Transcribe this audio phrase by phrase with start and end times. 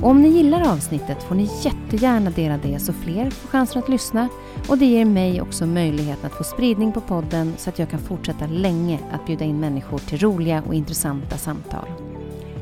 [0.00, 3.88] Och om ni gillar avsnittet får ni jättegärna dela det så fler får chansen att
[3.88, 4.28] lyssna
[4.68, 8.00] och det ger mig också möjligheten att få spridning på podden så att jag kan
[8.00, 11.88] fortsätta länge att bjuda in människor till roliga och intressanta samtal.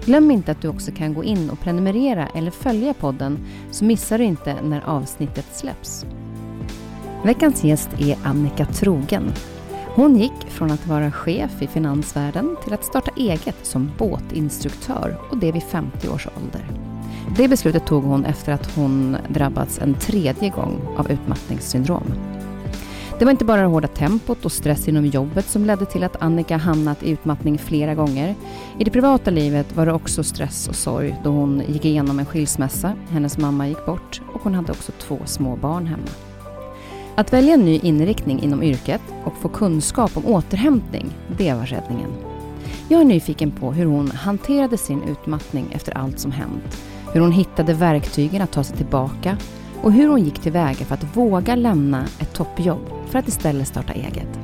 [0.05, 3.39] Glöm inte att du också kan gå in och prenumerera eller följa podden
[3.71, 6.07] så missar du inte när avsnittet släpps.
[7.25, 9.33] Veckans gäst är Annika Trogen.
[9.95, 15.37] Hon gick från att vara chef i finansvärlden till att starta eget som båtinstruktör och
[15.37, 16.90] det vid 50 års ålder.
[17.37, 22.13] Det beslutet tog hon efter att hon drabbats en tredje gång av utmattningssyndrom.
[23.21, 26.23] Det var inte bara det hårda tempot och stress inom jobbet som ledde till att
[26.23, 28.35] Annika hamnat i utmattning flera gånger.
[28.79, 32.27] I det privata livet var det också stress och sorg då hon gick igenom en
[32.27, 36.09] skilsmässa, hennes mamma gick bort och hon hade också två små barn hemma.
[37.15, 42.11] Att välja en ny inriktning inom yrket och få kunskap om återhämtning, det var räddningen.
[42.89, 47.33] Jag är nyfiken på hur hon hanterade sin utmattning efter allt som hänt hur hon
[47.33, 49.37] hittade verktygen att ta sig tillbaka
[49.83, 53.93] och hur hon gick tillväga för att våga lämna ett toppjobb för att istället starta
[53.93, 54.39] eget.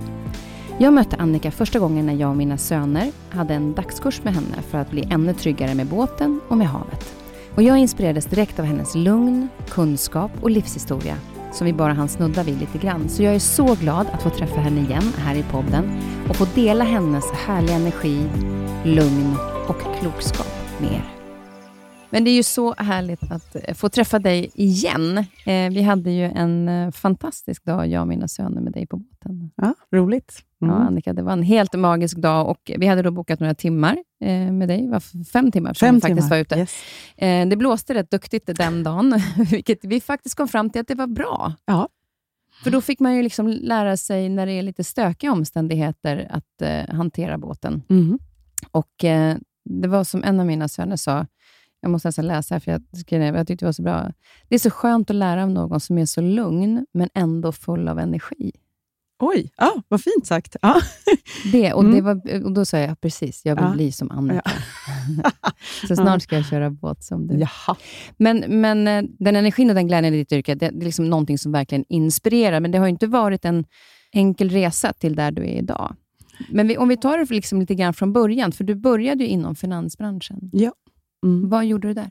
[0.79, 4.63] Jag mötte Annika första gången när jag och mina söner hade en dagskurs med henne
[4.71, 7.15] för att bli ännu tryggare med båten och med havet.
[7.55, 11.17] Och jag inspirerades direkt av hennes lugn, kunskap och livshistoria
[11.53, 13.09] som vi bara hann snudda vid lite grann.
[13.09, 16.47] Så jag är så glad att få träffa henne igen här i podden och få
[16.55, 18.27] dela hennes härliga energi,
[18.85, 19.37] lugn
[19.69, 21.16] och klokskap med er.
[22.11, 25.19] Men det är ju så härligt att eh, få träffa dig igen.
[25.47, 28.97] Eh, vi hade ju en eh, fantastisk dag, jag och mina söner, med dig på
[28.97, 29.51] båten.
[29.57, 30.43] Ja, roligt.
[30.63, 30.75] Mm.
[30.75, 33.97] Ja, Annika, det var en helt magisk dag och vi hade då bokat några timmar
[34.51, 34.89] med dig.
[34.89, 36.59] var fem timmar fem vi faktiskt var ute.
[36.59, 36.75] Yes.
[37.51, 41.07] det blåste rätt duktigt den dagen, vilket vi faktiskt kom fram till att det var
[41.07, 41.53] bra.
[41.65, 41.89] Ja.
[42.65, 46.89] För då fick man ju liksom lära sig, när det är lite stökiga omständigheter, att
[46.89, 47.83] hantera båten.
[47.89, 48.19] Mm.
[48.71, 48.95] Och
[49.65, 51.27] Det var som en av mina söner sa,
[51.87, 52.83] jag måste nästan läsa här, för jag,
[53.37, 54.13] jag tyckte det var så bra.
[54.49, 57.89] Det är så skönt att lära av någon som är så lugn, men ändå full
[57.89, 58.53] av energi.
[59.19, 60.57] Oj, ja, vad fint sagt.
[60.63, 60.81] Ja.
[61.53, 61.95] Det, och, mm.
[61.95, 63.73] det var, och Då sa jag, precis, jag vill ja.
[63.73, 64.43] bli som Annika.
[65.23, 65.51] Ja.
[65.89, 67.35] så snart ska jag köra båt som du.
[67.39, 67.77] Jaha.
[68.17, 71.11] Men, men eh, den energin och den glädjen i ditt yrke, det, det är liksom
[71.11, 73.65] någonting som verkligen inspirerar, men det har inte varit en
[74.13, 75.97] enkel resa till där du är idag.
[76.51, 79.31] Men vi, om vi tar det liksom lite grann från början, för du började ju
[79.31, 80.51] inom finansbranschen.
[80.53, 80.73] Ja.
[81.25, 81.49] Mm.
[81.49, 82.11] Vad gjorde du där?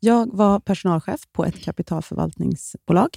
[0.00, 3.08] Jag var personalchef på ett kapitalförvaltningsbolag.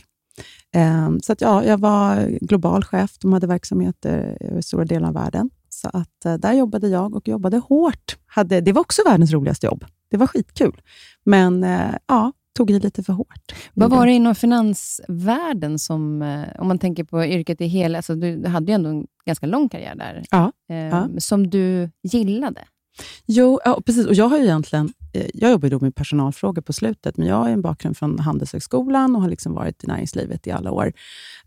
[1.05, 3.17] Um, så att, ja, jag var global chef.
[3.19, 5.49] De hade verksamheter över stora delar av världen.
[5.69, 8.17] Så att, uh, där jobbade jag och jobbade hårt.
[8.25, 9.85] Hade, det var också världens roligaste jobb.
[10.11, 10.81] Det var skitkul.
[11.25, 13.55] Men uh, ja, tog i lite för hårt.
[13.73, 16.21] Vad var det inom finansvärlden som,
[16.59, 17.97] om man tänker på yrket i hela...
[17.97, 20.23] Alltså du hade ju ändå en ganska lång karriär där.
[20.31, 21.09] Ja, ja.
[21.17, 22.65] Som du gillade?
[23.25, 24.05] Jo, ja, precis.
[24.05, 27.27] Och jag har ju egentligen Eh, Eh, jag jobbar då med personalfrågor på slutet, men
[27.27, 30.93] jag har en bakgrund från Handelshögskolan och har liksom varit i näringslivet i alla år.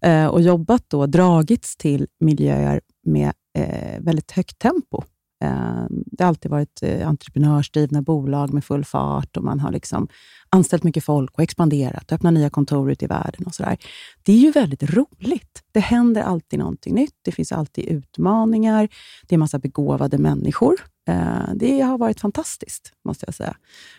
[0.01, 5.03] Eh, och jobbat då, dragits till miljöer med eh, väldigt högt tempo.
[5.45, 10.09] Eh, det har alltid varit eh, entreprenörsdrivna bolag med full fart och man har liksom
[10.49, 13.47] anställt mycket folk och expanderat och öppnat nya kontor ute i världen.
[13.47, 13.77] och sådär.
[14.23, 15.63] Det är ju väldigt roligt.
[15.73, 17.15] Det händer alltid någonting nytt.
[17.23, 18.89] Det finns alltid utmaningar.
[19.23, 20.75] Det är en massa begåvade människor.
[21.08, 23.56] Eh, det har varit fantastiskt, måste jag säga.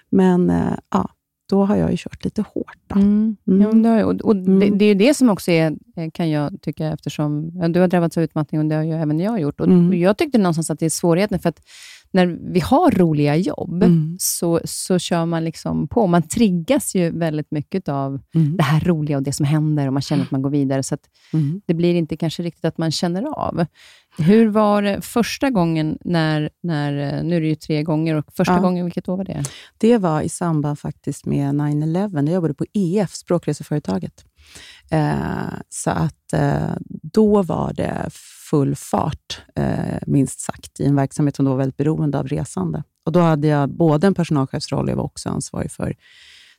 [0.10, 0.54] Men
[0.90, 1.10] ja,
[1.50, 2.92] då har jag ju kört lite hårt.
[2.96, 3.38] Mm.
[3.48, 3.86] Mm.
[3.86, 4.78] Ja, och, och det, Mm.
[4.78, 7.88] det är ju det som också är, eh, kan jag tycka, eftersom ja, du har
[7.88, 9.60] drabbats av utmattning och det har ju även jag gjort.
[9.60, 9.88] Och, Mm.
[9.88, 11.62] och Jag tyckte någonstans att det är svårigheten, för att
[12.14, 14.18] när vi har roliga jobb, Mm.
[14.20, 16.08] så, så kör man liksom på.
[16.08, 18.58] Man triggas ju väldigt mycket av Mm.
[18.58, 20.84] det här roliga och det som händer och man känner att man går vidare.
[20.84, 20.98] Så
[21.34, 21.62] Mm.
[21.66, 23.66] det blir inte kanske riktigt att man känner av.
[24.18, 28.26] Hur var det första gången när, när eh, nu är det ju tre gånger, och
[28.34, 28.60] första Ja.
[28.60, 29.44] gången, vilket år var det?
[29.78, 32.26] Det var i samband faktiskt med 9-11.
[32.26, 34.26] Jag jobbade på EF, språkreseföretaget.
[34.92, 36.70] Eh, så att eh,
[37.04, 38.10] då var det
[38.54, 42.84] full fart, eh, minst sagt, i en verksamhet som då var väldigt beroende av resande.
[43.06, 45.96] Och Då hade jag både en personalchefsroll och jag var också ansvarig för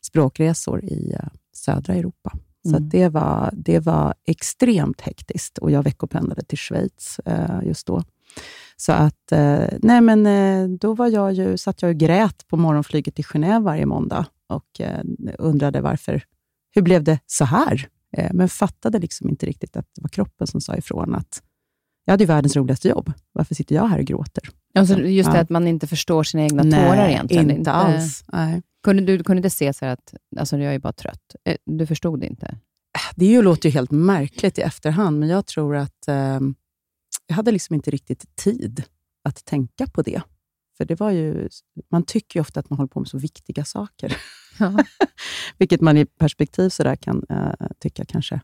[0.00, 2.32] språkresor i eh, södra Europa.
[2.62, 2.82] Så Mm.
[2.84, 8.02] att det, var, det var extremt hektiskt och jag veckopendlade till Schweiz eh, just då.
[8.76, 12.56] Så att, eh, nej men eh, då var jag ju, satt jag och grät på
[12.56, 15.04] morgonflyget till Genève varje måndag och eh,
[15.38, 16.22] undrade varför,
[16.74, 17.88] hur blev det så här?
[18.32, 21.42] Men fattade liksom inte riktigt att det var kroppen som sa ifrån att
[22.04, 23.12] jag hade ju världens roligaste jobb.
[23.32, 24.44] Varför sitter jag här och gråter?
[24.74, 25.42] Alltså just det Ja.
[25.42, 27.50] att man inte förstår sina egna tårar egentligen.
[27.50, 28.24] inte alls.
[28.32, 28.62] Nej.
[28.82, 31.34] Kunde du kunde inte se så att alltså, jag är bara trött?
[31.44, 32.58] Eh, Du förstod inte?
[33.16, 36.40] Det är ju, låter ju helt märkligt i efterhand, men jag tror att eh,
[37.26, 38.84] jag hade liksom inte riktigt tid
[39.28, 40.22] att tänka på det.
[40.76, 41.48] För det var ju,
[41.90, 44.16] man tycker ju ofta att man håller på med så viktiga saker.
[44.58, 44.84] Ja.
[45.58, 48.40] Vilket man i perspektiv så där kan eh, tycka kanske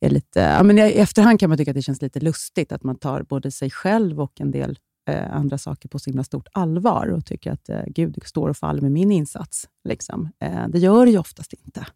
[0.00, 0.40] är lite...
[0.40, 3.22] Ja, men I efterhand kan man tycka att det känns lite lustigt att man tar
[3.22, 7.26] både sig själv och en del eh, andra saker på så himla stort allvar och
[7.26, 9.68] tycker att eh, Gud står och faller med min insats.
[9.88, 10.28] Liksom.
[10.40, 11.86] Eh, det gör det ju oftast inte.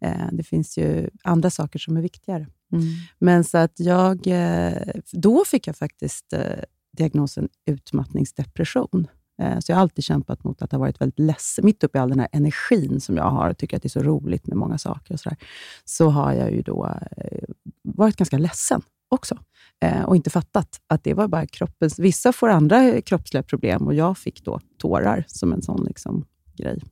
[0.00, 2.46] Eh, det finns ju andra saker som är viktigare.
[2.72, 2.84] Mm.
[3.18, 4.82] Men så att jag, eh,
[5.12, 6.62] då fick jag faktiskt eh,
[6.96, 9.06] diagnosen utmattningsdepression.
[9.42, 11.64] Eh, Så jag har alltid kämpat mot att ha varit väldigt ledsen.
[11.64, 13.90] Mitt uppe i all den här energin som jag har och tycker att det är
[13.90, 15.38] så roligt med många saker, och så, där,
[15.84, 17.38] så har jag ju då eh,
[17.82, 19.38] varit ganska ledsen också.
[19.80, 21.98] Eh, Och inte fattat att det var bara kroppens...
[21.98, 26.24] Vissa får andra kroppsliga problem och jag fick då tårar som en sån liksom,
[26.56, 26.82] grej.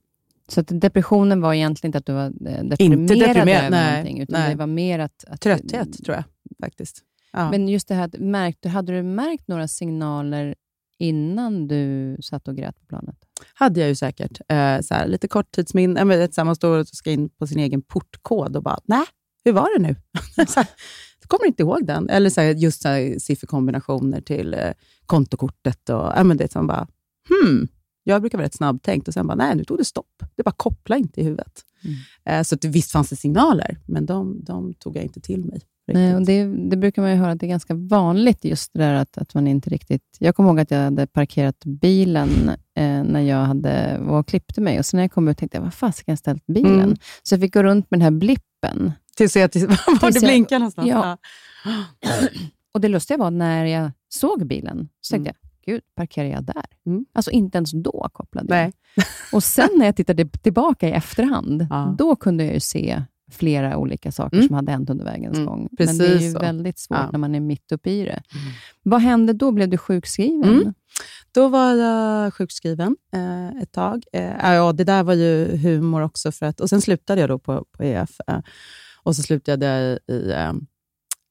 [0.48, 4.20] Så att depressionen var egentligen inte att du var deprimerad, Inte deprimerad, över nej, någonting,
[4.20, 4.50] utan nej.
[4.50, 5.24] det var mer att...
[5.28, 6.24] att Trötthet, tror jag
[6.60, 7.02] faktiskt.
[7.32, 7.50] Ja.
[7.50, 10.54] Men just det här, att märkte, hade du märkt några signaler
[11.02, 13.16] innan du satt och grät på planet?
[13.54, 14.40] hade jag ju säkert.
[14.48, 16.00] Eh, så här, lite korttidsminne.
[16.00, 19.04] Här, man står och ska in på sin egen portkod och bara, nej,
[19.44, 19.96] hur var det nu?
[20.46, 20.68] så här,
[21.20, 22.08] jag kommer inte ihåg den.
[22.08, 24.72] Eller så här, just så här, sifferkombinationer till eh,
[25.06, 25.88] kontokortet.
[25.88, 26.88] Och, ja, men det, som bara,
[27.28, 27.68] hmm.
[28.04, 30.22] Jag brukar vara rätt snabbtänkt och sen bara, nej, nu tog det stopp.
[30.36, 31.62] Det bara koppla inte i huvudet.
[31.84, 31.96] Mm.
[32.24, 35.60] Eh, så att, visst fanns det signaler, men de, de tog jag inte till mig.
[35.86, 36.26] Nej, och riktigt.
[36.26, 39.18] det, det brukar man ju höra att det är ganska vanligt, just det där att,
[39.18, 40.02] att man inte riktigt...
[40.18, 42.28] Jag kommer ihåg att jag hade parkerat bilen
[42.76, 44.78] eh, när jag hade, var och klippte mig.
[44.78, 46.80] Och sen när jag kom ut tänkte jag, vad fan ska jag ställt bilen?
[46.80, 46.96] Mm.
[47.22, 48.92] Så jag fick gå runt med den här blippen.
[49.16, 50.88] Tills jag, till, var Tills det jag- blinkar någonstans?
[50.88, 51.18] Ja.
[52.74, 55.36] Och det lustiga var när jag såg bilen, så tänkte Mm.
[55.64, 56.64] jag, gud, parkerar jag där?
[56.86, 57.04] Mm.
[57.14, 58.72] Alltså inte ens då kopplade Nej.
[58.96, 59.04] jag.
[59.32, 61.94] Och sen när jag tittade tillbaka i efterhand, Ja.
[61.98, 63.02] då kunde jag ju se
[63.34, 64.46] flera olika saker Mm.
[64.48, 65.58] som hade hänt under vägens Mm, gång.
[65.60, 66.38] Men det är precis ju så.
[66.38, 67.10] väldigt svårt Ja.
[67.10, 68.22] när man är mitt uppe i det.
[68.82, 69.52] Vad hände då?
[69.52, 70.44] Blev du sjukskriven?
[70.60, 70.74] Mm.
[71.32, 74.04] Då var jag sjukskriven eh, ett tag.
[74.12, 76.32] Eh, ja, det där var ju humor också.
[76.32, 78.10] För att, och Sen slutade jag då på, på EF.
[78.26, 78.38] Eh,
[79.02, 80.52] och så slutade jag i eh,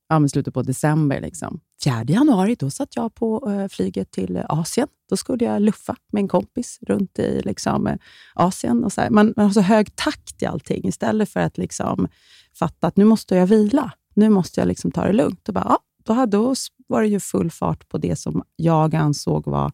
[0.09, 1.21] ja, men slutet på december.
[1.21, 1.59] Liksom.
[1.83, 4.87] 4 januari då satt jag på eh, flyget till Asien.
[5.09, 7.95] Då skulle jag luffa med en kompis runt i liksom, eh,
[8.33, 8.83] Asien.
[8.83, 9.09] Och så här.
[9.09, 12.07] Man, man har så hög takt i allting istället för att liksom,
[12.53, 13.91] fatta att nu måste jag vila.
[14.13, 15.47] Nu måste jag liksom ta det lugnt.
[15.47, 16.55] Och bara, ja, då, hade, då
[16.87, 19.71] var det ju full fart på det som jag ansåg var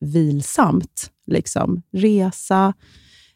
[0.00, 1.10] vilsamt.
[1.26, 1.82] Liksom.
[1.92, 2.74] Resa.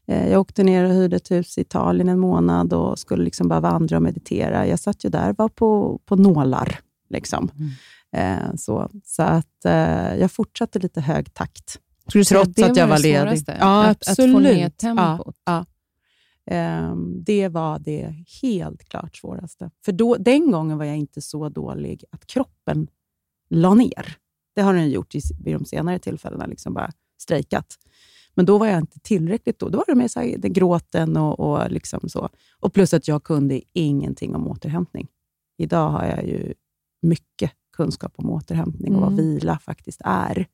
[0.07, 3.49] Eh, jag åkte ner och hyrde ett hus i Italien en månad och skulle liksom
[3.49, 4.67] bara vandra och meditera.
[4.67, 6.81] Jag satt ju där, var på, på nålar.
[7.11, 7.51] Liksom.
[7.57, 7.71] Mm.
[8.17, 11.81] Eh, så, så att eh, jag fortsatte lite hög takt.
[12.13, 13.19] Tror du Trots att det jag var var det ledig.
[13.21, 13.57] svåraste?
[13.61, 14.77] Ja, att, att få ner absolut.
[14.79, 15.37] tempot?
[15.45, 15.65] Ja,
[16.51, 19.71] Ehm, det var det helt klart svåraste.
[19.85, 22.89] För då, den gången var jag inte så dålig att kroppen
[23.51, 24.17] la ner.
[24.55, 27.79] Det har den gjort i, vid de senare tillfällena, liksom bara strejkat.
[28.35, 29.59] Men då var jag inte tillräckligt.
[29.59, 32.29] Då, då var det mer så här, den gråten och, och liksom så.
[32.61, 35.09] Och plus att jag kunde ingenting om återhämtning.
[35.59, 36.55] Idag har jag ju
[37.03, 39.25] mycket kunskap om återhämtning och vad Mm.
[39.25, 40.47] vila faktiskt är.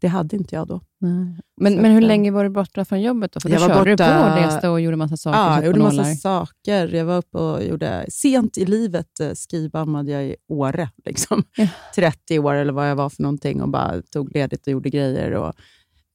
[0.00, 0.80] Det hade inte jag då.
[1.00, 1.40] Nej.
[1.60, 3.32] Men, Så men hur eh, länge var du borta från jobbet?
[3.32, 3.40] Då?
[3.40, 5.38] För då Jag var körde borta- du på, reste och gjorde massa saker.
[5.38, 6.94] Ja, jag gjorde massa saker.
[6.94, 8.06] Jag var uppe och gjorde...
[8.08, 10.90] Sent i livet eh, skrivbammade jag i Åre.
[11.04, 11.44] Liksom.
[11.56, 11.68] Ja.
[11.94, 15.32] 30 år eller vad jag var för någonting och bara tog ledigt och gjorde grejer.
[15.32, 15.54] Och,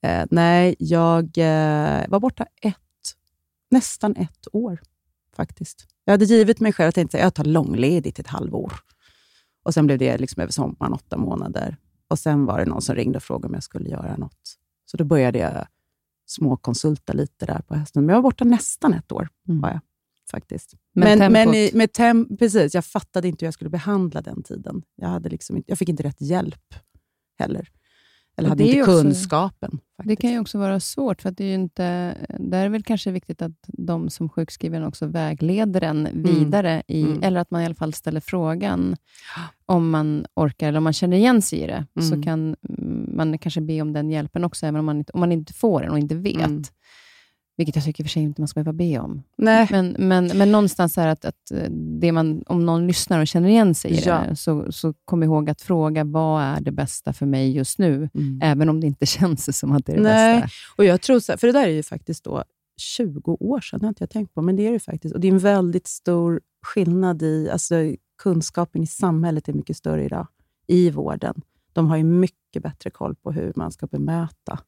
[0.10, 2.76] eh, nej, jag eh, var borta ett...
[3.72, 4.80] nästan ett år
[5.36, 5.86] faktiskt.
[6.06, 8.74] Jag hade givit mig själv att jag, jag tar långledigt ett halvår.
[9.64, 11.78] Och Sen blev det liksom över sommaren åtta månader.
[12.08, 14.58] Och Sen var det någon som ringde och frågade om jag skulle göra något.
[14.86, 15.68] Så då började jag
[16.26, 18.06] småkonsulta lite där på hösten.
[18.06, 19.30] Men jag var borta nästan ett år.
[19.48, 19.62] Mm.
[19.62, 19.80] Var jag,
[20.32, 20.74] faktiskt.
[20.94, 24.44] Men, men, men i, med tem, precis, jag fattade inte hur jag skulle behandla den
[24.44, 24.84] tiden.
[24.96, 26.76] Jag, hade liksom, jag fick inte rätt hjälp
[27.40, 27.70] heller.
[28.38, 29.72] Eller hade inte också, kunskapen.
[29.72, 30.08] Faktiskt.
[30.08, 33.12] Det kan ju också vara svårt, för att det är inte, där är väl kanske
[33.12, 36.24] viktigt att de som sjukskriver också vägleder en mm.
[36.24, 36.84] vidare, mm.
[36.88, 37.24] I, mm.
[37.24, 38.96] eller att man i alla fall ställer frågan
[39.66, 42.10] om man orkar, eller om man känner igen sig i det, mm.
[42.10, 42.56] så kan
[43.08, 45.82] man kanske be om den hjälpen också, även om man inte, om man inte får
[45.82, 46.74] den och inte vet.
[47.58, 49.24] Vilket jag tycker för sig inte man ska behöva be om.
[49.38, 49.68] Nej.
[49.72, 51.52] Men, men, men någonstans är att, att
[52.00, 54.26] det man, om någon lyssnar och känner igen sig i ja.
[54.30, 58.10] det, så, så kom ihåg att fråga vad är det bästa för mig just nu,
[58.14, 58.40] mm.
[58.44, 60.42] även om det inte känns som att det är det Nej.
[60.42, 60.56] bästa.
[60.78, 62.44] Och jag tror så, för det där är ju faktiskt då
[62.78, 65.16] 20 år sedan, det har inte jag tänkt på, men det är det faktiskt.
[65.16, 67.76] Och det är en väldigt stor skillnad i, alltså
[68.24, 70.28] kunskapen i samhället är mycket större idag,
[70.68, 71.42] i vården.
[71.74, 74.60] De har ju mycket bättre koll på hur man ska bemöta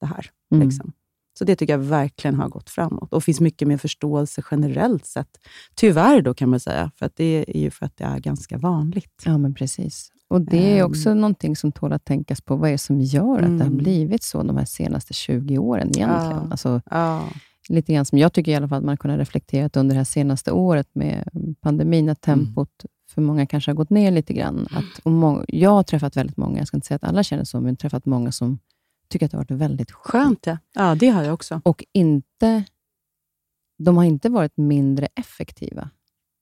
[0.00, 0.30] det här.
[0.52, 0.68] Mm.
[0.68, 0.92] Liksom.
[1.40, 5.28] Så det tycker jag verkligen har gått framåt och finns mycket mer förståelse generellt sett.
[5.74, 8.58] Tyvärr då kan man säga, för att det är ju för att det är ganska
[8.58, 9.22] vanligt.
[9.24, 10.12] Ja, men precis.
[10.28, 12.56] Och Det är också um, någonting som tål att tänkas på.
[12.56, 13.58] Vad är det som gör att mm.
[13.58, 13.78] det har mm.
[13.78, 16.10] blivit så de här senaste 20 åren egentligen?
[16.10, 17.28] Ja, alltså, ja.
[17.68, 19.98] Lite grann som jag tycker i alla fall att man har kunnat reflektera under det
[20.00, 21.28] här senaste året med
[21.60, 22.46] pandemin, att mm.
[22.46, 22.90] tempot mm.
[23.14, 24.68] för många kanske har gått ner lite grann.
[24.70, 27.60] Att, och jag har träffat väldigt många, jag ska inte säga att alla känner så,
[27.60, 28.58] men träffat många som
[29.10, 30.46] tycker att det har varit väldigt skönt.
[30.46, 30.58] Ja.
[30.74, 30.94] ja.
[30.94, 31.60] det har jag också.
[31.64, 32.64] Och inte,
[33.78, 35.90] de har inte varit mindre effektiva.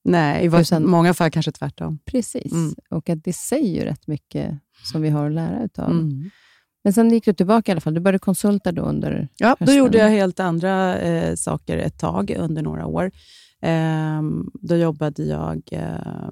[0.04, 1.98] Nej, i sen, många fall kanske tvärtom.
[2.04, 2.74] Precis, mm.
[2.90, 4.58] och att det säger rätt mycket
[4.92, 5.90] som vi har att lära utav.
[5.90, 6.30] Mm.
[6.84, 7.94] Men sen gick du tillbaka i alla fall.
[7.94, 9.66] Du började konsulta då under Ja, hösten.
[9.66, 13.10] då gjorde jag helt andra eh, saker ett tag under några år.
[13.62, 14.22] Eh,
[14.60, 16.30] då jobbade jag eh,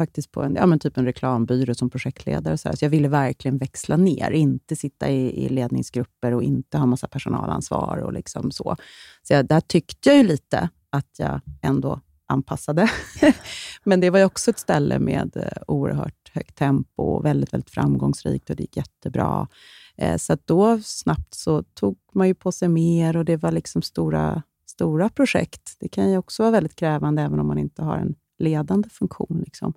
[0.00, 2.52] faktiskt på en, ja, men typ en reklambyrå som projektledare.
[2.52, 2.76] Och så, här.
[2.76, 7.08] så jag ville verkligen växla ner, inte sitta i, i ledningsgrupper och inte ha massa
[7.08, 8.76] personalansvar och liksom så.
[9.22, 12.90] Så jag, där tyckte jag ju lite att jag ändå anpassade.
[13.84, 17.70] men det var ju också ett ställe med eh, oerhört högt tempo och väldigt, väldigt
[17.70, 19.48] framgångsrikt och det gick jättebra.
[19.96, 23.82] Eh, så då snabbt så tog man ju på sig mer och det var liksom
[23.82, 25.76] stora stora projekt.
[25.80, 29.42] Det kan ju också vara väldigt krävande, även om man inte har en ledande funktion.
[29.44, 29.74] Liksom.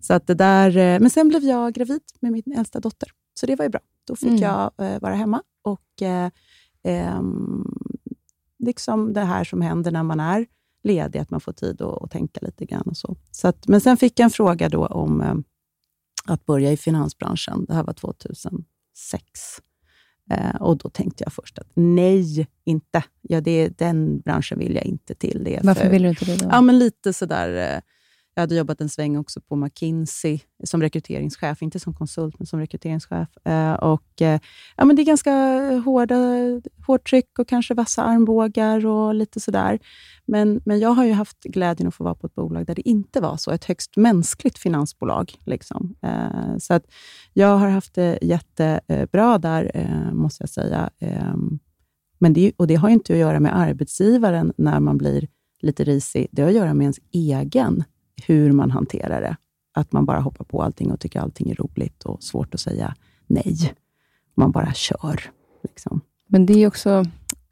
[0.00, 3.46] Så att det där, eh, men sen blev jag gravid med min äldsta dotter, så
[3.46, 3.80] det var ju bra.
[4.04, 4.42] Då fick mm.
[4.42, 6.30] jag eh, vara hemma och eh,
[6.82, 7.22] eh,
[8.58, 10.46] liksom det här som händer när man är
[10.82, 12.82] ledig, att man får tid att, att tänka lite grann.
[12.86, 13.16] Och så.
[13.30, 15.34] så att, men sen fick jag en fråga då om eh,
[16.24, 17.64] att börja i finansbranschen.
[17.64, 18.62] Det här var 2006.
[20.30, 23.04] Eh, och Då tänkte jag först att nej, inte.
[23.22, 25.44] Ja, det, den branschen vill jag inte till.
[25.44, 26.36] Det Varför för, vill du inte det?
[26.36, 26.48] Då?
[26.50, 27.82] Ja, men lite sådär...
[28.34, 32.60] Jag hade jobbat en sväng också på McKinsey som rekryteringschef, inte som konsult, men som
[32.60, 33.28] rekryteringschef.
[33.44, 34.40] Eh, och, eh,
[34.76, 35.32] ja, men det är ganska
[35.84, 36.16] hårda,
[36.86, 39.78] hårt tryck och kanske vassa armbågar och lite sådär.
[40.26, 42.88] Men, men jag har ju haft glädjen att få vara på ett bolag där det
[42.88, 43.50] inte var så.
[43.50, 45.34] Ett högst mänskligt finansbolag.
[45.44, 45.94] Liksom.
[46.02, 46.84] Eh, så att
[47.32, 50.90] jag har haft det jättebra där, eh, måste jag säga.
[50.98, 51.36] Eh,
[52.18, 55.28] men det, och det har inte att göra med arbetsgivaren när man blir
[55.60, 56.28] lite risig.
[56.32, 57.84] Det har att göra med ens egen
[58.26, 59.36] hur man hanterar det.
[59.74, 62.94] Att man bara hoppar på allting och tycker allting är roligt och svårt att säga
[63.26, 63.74] nej.
[64.34, 65.20] Man bara kör.
[65.62, 66.00] Liksom.
[66.26, 67.04] Men det är också,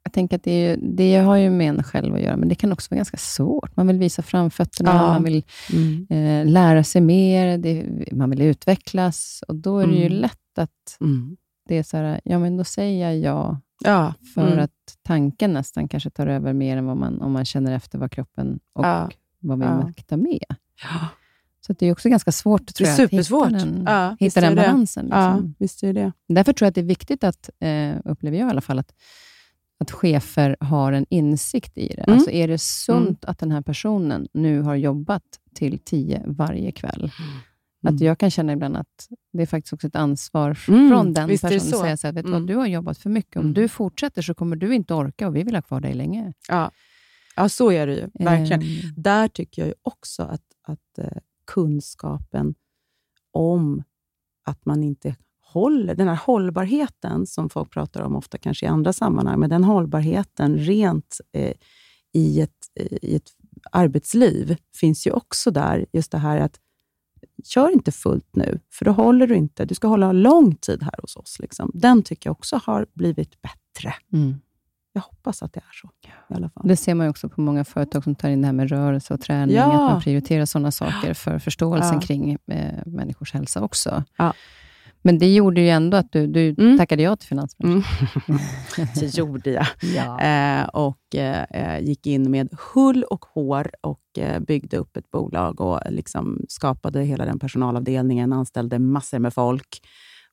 [0.03, 2.55] jag tänker att det, är, det har ju med en själv att göra, men det
[2.55, 3.77] kan också vara ganska svårt.
[3.77, 5.07] Man vill visa framfötterna, ja.
[5.07, 6.07] man vill mm.
[6.11, 9.45] eh, lära sig mer, det, man vill utvecklas.
[9.49, 10.03] Och Då är det mm.
[10.03, 11.37] ju lätt att mm.
[11.69, 14.15] det är så här, ja men då säger jag ja, ja.
[14.35, 14.65] för mm.
[14.65, 18.11] att tanken nästan kanske tar över mer än vad man, om man känner efter vad
[18.11, 19.85] kroppen och ja vad vi ja.
[19.85, 20.45] mäktar med.
[20.83, 21.09] Ja.
[21.67, 25.05] Så det är också ganska svårt tror jag, att hitta den, ja, hitta den balansen.
[25.05, 25.55] Liksom.
[25.59, 26.13] Visst är det.
[26.29, 28.95] Därför tror jag att det är viktigt, att, eh, upplever jag i alla fall, att,
[29.81, 32.03] att chefer har en insikt i det.
[32.03, 32.15] Mm.
[32.15, 33.31] Alltså är det sunt mm.
[33.31, 35.23] att den här personen nu har jobbat
[35.55, 37.11] till tio varje kväll?
[37.83, 37.95] Mm.
[37.95, 40.91] Att jag kan känna ibland att det är faktiskt också ett ansvar mm.
[40.91, 42.47] från den personen att säga så här, vet du vad, mm.
[42.47, 43.37] du har jobbat för mycket.
[43.37, 43.55] Om mm.
[43.55, 46.33] du fortsätter så kommer du inte orka och vi vill ha kvar dig länge.
[46.49, 46.71] Ja.
[47.37, 48.09] Ja, så är det ju.
[48.25, 48.63] Verkligen.
[48.63, 48.95] Mm.
[48.97, 52.55] Där tycker jag också att, att uh, kunskapen
[53.33, 53.83] om
[54.45, 55.17] att man inte
[55.53, 59.65] håller, den här hållbarheten som folk pratar om ofta kanske i andra sammanhang, men den
[59.65, 61.55] hållbarheten rent eh,
[62.13, 63.31] i, ett, eh, i ett
[63.73, 65.87] arbetsliv finns ju också där.
[65.93, 66.61] Just det här att
[67.45, 69.65] kör inte fullt nu, för då håller du inte.
[69.65, 71.39] Du ska hålla lång tid här hos oss.
[71.39, 71.71] Liksom.
[71.75, 73.95] Den tycker jag också har blivit bättre.
[74.13, 74.41] Mm.
[74.93, 75.89] Jag hoppas att det är så.
[76.29, 76.69] I alla fall.
[76.69, 79.21] Det ser man också på många företag som tar in det här med rörelse och
[79.21, 79.65] träning, Ja.
[79.65, 82.01] att man prioriterar sådana saker för förståelsen Ja.
[82.01, 84.05] kring eh, människors hälsa också.
[84.17, 84.33] Ja.
[85.03, 86.79] Men det gjorde ju ändå att du, du Mm.
[86.79, 87.83] tackade ja till finansbranschen.
[88.29, 88.41] Mm.
[88.95, 89.67] det gjorde jag.
[89.97, 90.21] Ja.
[90.21, 95.11] Eh, och eh, eh, gick in med hull och hår och eh, byggde upp ett
[95.11, 99.81] bolag och liksom skapade hela den personalavdelningen, anställde massor med folk.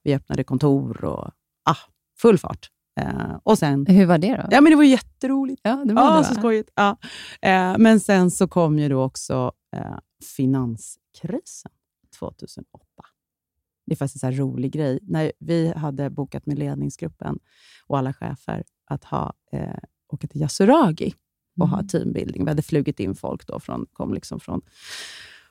[0.04, 1.32] Vi öppnade kontor och
[1.70, 1.76] ah,
[2.22, 2.68] full fart.
[2.98, 4.48] Eh, och sen, Hur var det då?
[4.52, 5.62] ja, men det var jätteroligt.
[5.64, 6.70] Ja, det var Ja, det, så skojigt.
[6.76, 6.98] Ja.
[7.42, 9.98] Eh, men sen så kom ju då också eh,
[10.36, 11.72] finanskrisen
[12.20, 12.86] 2008.
[13.86, 15.00] Det är faktiskt en rolig grej.
[15.02, 17.40] När vi hade bokat med ledningsgruppen
[17.88, 19.78] och alla chefer att ha, eh,
[20.14, 21.14] åka till Yasuragi
[21.60, 21.88] och ha Mm.
[21.88, 22.44] teambuilding.
[22.46, 24.62] Vi hade flugit in folk då från, kom liksom från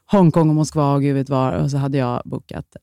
[0.06, 1.52] Hongkong och Moskva och gud vet var.
[1.52, 2.76] Och så hade jag bokat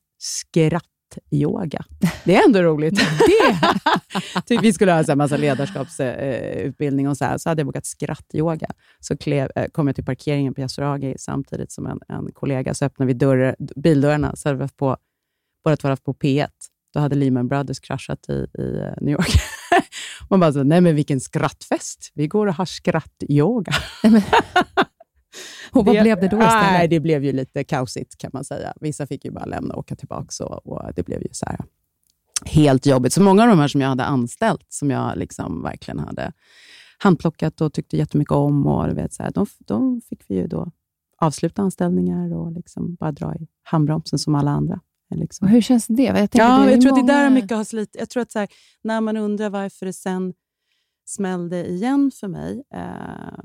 [1.13, 1.85] skrattyoga.
[2.23, 2.95] Det är ändå roligt.
[2.95, 4.41] Det.
[4.45, 7.37] typ, vi skulle ha en massa ledarskapsutbildning och så här.
[7.37, 8.67] Så hade jag bokat skrattyoga.
[8.99, 12.73] Så klev, eh, kom jag till parkeringen på Yasuragi samtidigt som en, en kollega.
[12.73, 14.35] Så öppnade vi dörrar, bildörrarna.
[14.35, 14.97] Så hade vi haft på,
[15.63, 16.47] båda två haft på P1.
[16.93, 19.31] Då hade Lehman Brothers kraschat i, i eh, New York.
[20.29, 22.11] Man bara, så, nej men vilken skrattfest.
[22.13, 23.73] Vi går och har skrattyoga.
[25.71, 26.71] Och vad blev det då istället?
[26.71, 28.73] Nej, det blev ju lite kaosigt kan man säga.
[28.81, 31.59] Vissa fick ju bara lämna och åka tillbaka och, och det blev ju så här
[32.45, 33.13] helt jobbigt.
[33.13, 36.31] Så många av de här som jag hade anställt, som jag liksom verkligen hade
[36.97, 40.71] handplockat och tyckte jättemycket om, och vet, så här, de, de fick vi ju då
[41.17, 44.79] avsluta anställningar och liksom bara dra i handbromsen som alla andra.
[45.15, 45.47] Liksom.
[45.47, 46.03] Hur känns det?
[46.03, 47.95] Jag tänker, Ja, det jag tror att det där mycket har slitit.
[47.99, 48.47] Jag tror att här,
[48.83, 50.33] när man undrar varför det sen
[51.05, 53.43] smällde igen för mig, eh,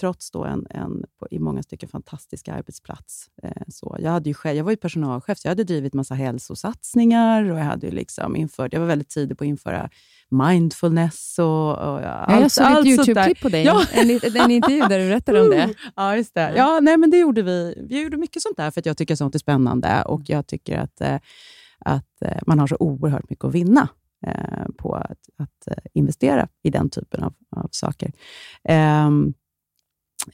[0.00, 3.30] trots då en, en på, i många stycken fantastisk arbetsplats.
[3.42, 6.14] Eh, så jag, hade ju själv, jag var ju personalchef, så jag hade drivit massa
[6.14, 9.90] hälsosatsningar och jag hade ju liksom infört, jag var väldigt tidig på att införa
[10.30, 12.88] mindfulness och, och Ja, jag såg ett sånt där.
[12.88, 13.84] YouTube-klipp på dig, Ja.
[13.92, 15.74] en, en intervju där du berättade om det.
[15.96, 16.52] Ja, just det.
[16.56, 16.80] Ja.
[16.82, 17.84] Nej, men det gjorde vi.
[17.88, 20.78] Vi gjorde mycket sånt där för att jag tycker sånt är spännande och jag tycker
[20.78, 21.16] att, eh,
[21.78, 23.88] att eh, man har så oerhört mycket att vinna
[24.26, 28.12] eh, på att, att investera i den typen av, av saker.
[28.64, 29.34] Ehm,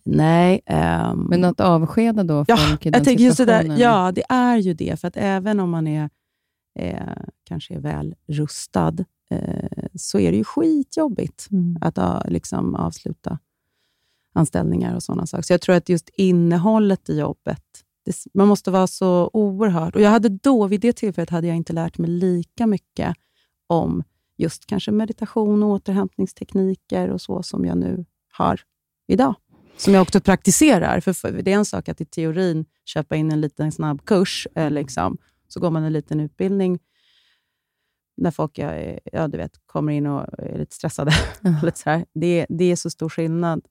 [0.03, 0.61] nej.
[0.67, 4.57] ehm, Men något avskeda då Ja, den jag tänker just det där, ja, det är
[4.57, 5.01] ju det.
[5.01, 6.11] För att även om man är,
[6.79, 8.95] eh, kanske är väl rustad,
[9.31, 11.77] eh, så är det ju skitjobbigt Mm.
[11.81, 11.99] att
[12.31, 13.39] liksom, avsluta
[14.35, 15.43] anställningar och sådana saker.
[15.43, 17.63] Så jag tror att just innehållet i jobbet,
[18.05, 19.95] det, man måste vara så oerhört...
[19.95, 23.17] Och jag hade då, vid det tillfället, hade jag inte lärt mig lika mycket
[23.67, 24.03] om
[24.37, 28.61] just kanske meditation och återhämtningstekniker och så som jag nu har
[29.09, 29.35] idag.
[29.77, 31.01] Som jag också praktiserar.
[31.01, 34.71] För, det är en sak att i teorin köpa in en liten snabb kurs, eh,
[34.71, 35.19] liksom.
[35.49, 36.79] så går man en liten utbildning
[38.17, 41.13] när folk är, ja, du vet, kommer in och är lite stressade.
[41.41, 41.61] Ja.
[41.63, 42.05] lite så här.
[42.15, 43.67] Det, det är så stor skillnad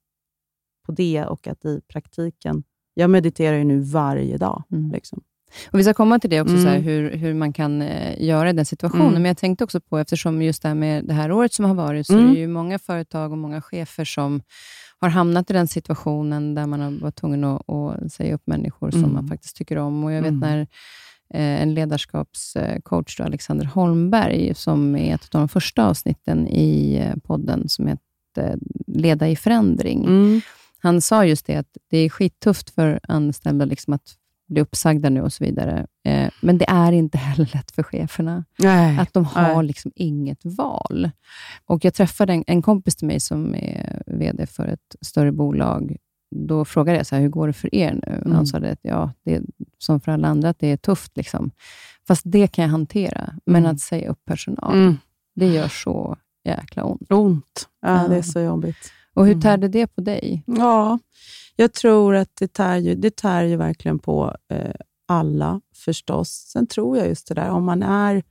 [0.86, 2.64] på det och att i praktiken...
[2.96, 4.64] Jag mediterar ju nu varje dag.
[4.72, 4.92] Mm.
[4.92, 5.24] Liksom.
[5.72, 6.64] Och vi ska komma till det också, Mm.
[6.64, 9.08] så här, hur, hur man kan eh, göra i den situationen.
[9.08, 9.22] Mm.
[9.22, 11.74] Men jag tänkte också på, eftersom just det här med det här året som har
[11.76, 12.30] varit, så Mm.
[12.30, 14.42] är det ju många företag och många chefer som
[15.00, 18.92] har hamnat i den situationen där man har varit tvungen att, att säga upp människor
[18.92, 19.14] som Mm.
[19.14, 20.04] man faktiskt tycker om.
[20.04, 20.40] Och Jag vet Mm.
[20.40, 20.60] när
[21.34, 27.16] eh, en ledarskapscoach, då, Alexander Holmberg, som är ett av de första avsnitten i eh,
[27.24, 30.04] podden, som heter Leda i förändring.
[30.06, 30.42] Mm.
[30.80, 34.16] Han sa just det, att det är skittufft för anställda liksom att
[34.54, 35.88] bli uppsagda nu och så vidare.
[36.06, 38.46] Eh, men det är inte heller lätt för cheferna.
[38.60, 39.00] Nej.
[39.00, 39.66] Att de har Nej.
[39.66, 41.10] liksom inget val.
[41.66, 45.96] Och Jag träffade en, en kompis till mig som är VD för ett större bolag.
[46.36, 48.14] Då frågade jag så här, hur går det för er nu?
[48.16, 48.32] Mm.
[48.32, 49.42] Han sa att ja, det är
[49.78, 51.18] som för alla andra, att det är tufft.
[51.18, 51.52] Liksom.
[52.08, 53.34] Fast det kan jag hantera.
[53.46, 53.72] Men Mm.
[53.76, 54.98] att säga upp personal, Mm.
[55.36, 57.12] det gör så jäkla ont.
[57.12, 57.68] Ont.
[57.82, 58.08] Ja, Ja.
[58.08, 58.92] det är så jobbigt.
[59.14, 59.42] Och hur Mm.
[59.42, 60.44] tärde det på dig?
[60.46, 61.00] Ja,
[61.56, 66.30] jag tror att det tär ju, det tär ju verkligen på eh, alla förstås.
[66.30, 68.24] Sen tror jag just det där, om man är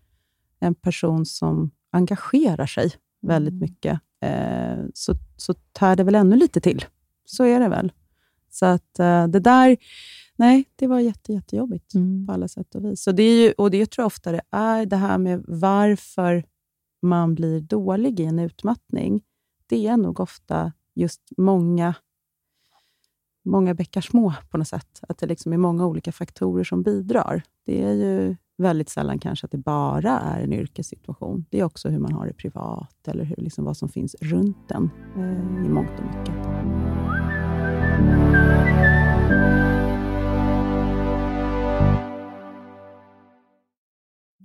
[0.61, 2.91] en person som engagerar sig
[3.23, 3.61] väldigt Mm.
[3.61, 6.85] mycket, eh, så, så tär det väl ännu lite till.
[7.25, 7.93] Så är det väl.
[8.51, 9.77] Så att eh, det där,
[10.37, 12.27] nej, det var jätte, jättejobbigt Mm.
[12.27, 13.03] på alla sätt och vis.
[13.03, 16.45] Så det är ju, och det tror jag ofta det är, det här med varför
[17.03, 19.23] man blir dålig i en utmattning.
[19.73, 21.95] Det är nog ofta just många
[23.45, 25.01] många bäckar små på något sätt.
[25.09, 27.43] Att det liksom är många olika faktorer som bidrar.
[27.67, 31.45] Det är ju väldigt sällan kanske att det bara är en yrkessituation.
[31.51, 34.69] Det är också hur man har det privat eller hur, liksom vad som finns runt
[34.69, 36.37] den eh, i mångt och mycket.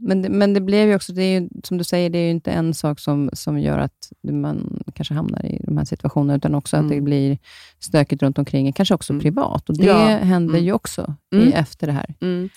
[0.07, 2.23] Men, det- men det blev ju också, det är ju, som du säger, det är
[2.23, 6.35] ju inte en sak som, som gör att man kanske hamnar i de här situationerna,
[6.37, 6.95] utan också att Mm.
[6.95, 7.37] det blir
[7.79, 9.21] stökigt runt omkring, kanske också Mm.
[9.21, 9.69] privat.
[9.69, 9.97] Och det Ja.
[10.07, 10.65] händer Mm.
[10.65, 11.47] ju också Mm.
[11.47, 12.15] i, efter det här.
[12.21, 12.49] Mm.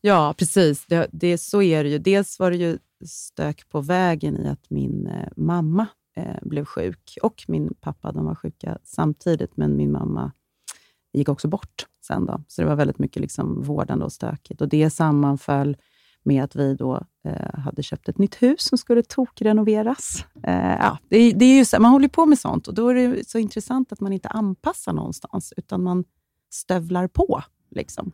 [0.00, 0.86] Ja, precis.
[0.86, 1.98] Det, det, så är det ju.
[1.98, 7.18] Dels var det ju stök på vägen i att min eh, mamma eh, blev sjuk
[7.22, 8.12] och min pappa.
[8.12, 10.32] De var sjuka samtidigt, men min mamma
[11.12, 12.26] gick också bort sen.
[12.26, 12.40] Då.
[12.48, 14.60] Så det var väldigt mycket liksom vårdande och stökigt.
[14.60, 15.76] Och Det sammanföll
[16.24, 20.24] med att vi då eh, hade köpt ett nytt hus som skulle tokrenoveras.
[20.42, 22.94] Eh, ja, det, det är ju så, man håller på med sånt och då är
[22.94, 26.04] det så intressant att man inte anpassar någonstans, utan man
[26.50, 27.42] stövlar på.
[27.70, 28.12] Liksom.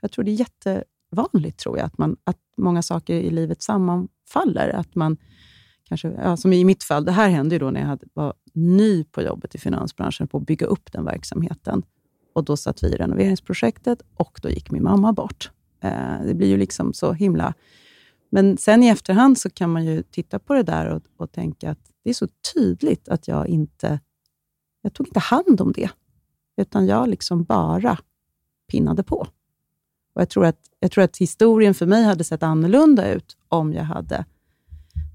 [0.00, 4.68] Jag tror det är jättevanligt, tror jag, att, man, att många saker i livet sammanfaller.
[4.68, 5.16] Att man
[5.84, 8.34] kanske, ja, som i mitt fall, det här hände ju då när jag hade, var
[8.52, 11.82] ny på jobbet i finansbranschen, på att bygga upp den verksamheten.
[12.34, 15.50] Och Då satt vi i renoveringsprojektet och då gick min mamma bort.
[15.82, 17.54] Eh, det blir ju liksom så himla...
[18.30, 21.70] Men sen i efterhand så kan man ju titta på det där och, och tänka
[21.70, 24.00] att det är så tydligt att jag inte...
[24.82, 25.90] Jag tog inte hand om det,
[26.56, 27.98] utan jag liksom bara
[28.70, 29.26] pinnade på.
[30.14, 33.72] Och jag, tror att, jag tror att historien för mig hade sett annorlunda ut om
[33.72, 34.24] jag hade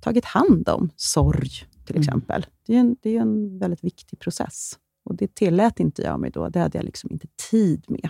[0.02, 1.50] tagit hand om sorg,
[1.86, 2.02] till Mm.
[2.02, 2.46] exempel.
[2.66, 4.80] Det är, en, det är en väldigt viktig process.
[5.06, 6.50] Och Det tillät inte jag mig då.
[6.50, 8.10] Det hade jag liksom inte tid med.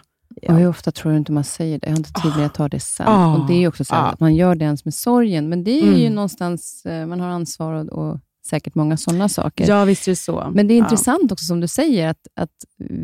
[0.49, 1.87] Och hur ofta tror du inte man säger det?
[1.87, 3.07] Jag har inte tid att ta det sen.
[3.07, 3.37] Ah.
[3.37, 3.97] och Det är ju också så Ah.
[3.99, 6.15] att man gör det ens med sorgen, men det är ju Mm.
[6.15, 8.19] någonstans, eh, man har ansvar och, och
[8.49, 9.67] säkert många sådana saker.
[9.69, 10.51] Ja, visst är det så.
[10.53, 10.83] Men det är Ja.
[10.83, 12.51] intressant också som du säger, att, att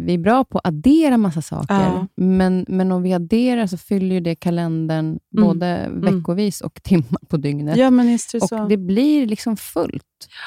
[0.06, 2.08] vi är bra på att addera massa saker, Ja.
[2.15, 7.38] men, men om vi adderar så fyller ju det kalendern både veckovis och timmar på
[7.38, 7.78] dygnet.
[7.78, 8.62] Ja, men visst är det så.
[8.62, 10.04] och det blir liksom fullt,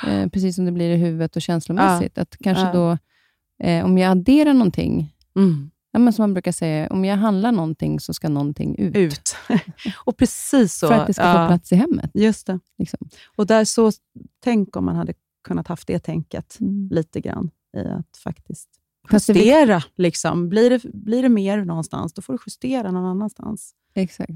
[0.08, 2.18] eh, precis som det blir i huvudet och känslomässigt.
[2.18, 2.72] Att kanske Ja.
[2.72, 2.98] då,
[3.66, 5.70] eh, om jag adderar någonting, Mm.
[5.96, 8.96] Ja, men som man brukar säga, om jag handlar någonting så ska någonting ut.
[8.96, 9.36] Ut.
[10.04, 10.88] och precis så.
[10.88, 12.10] För att det ska få ja, plats i hemmet.
[12.14, 12.58] Just det.
[12.78, 13.08] Liksom.
[13.36, 13.92] Och där så,
[14.44, 15.14] tänk om man hade
[15.48, 16.88] kunnat haft det tänket Mm.
[16.92, 18.68] lite grann i att faktiskt
[19.12, 19.82] justera.
[19.96, 20.48] Liksom.
[20.48, 23.74] Blir, det, blir det mer någonstans, då får du justera någon annanstans.
[23.94, 24.30] Exakt.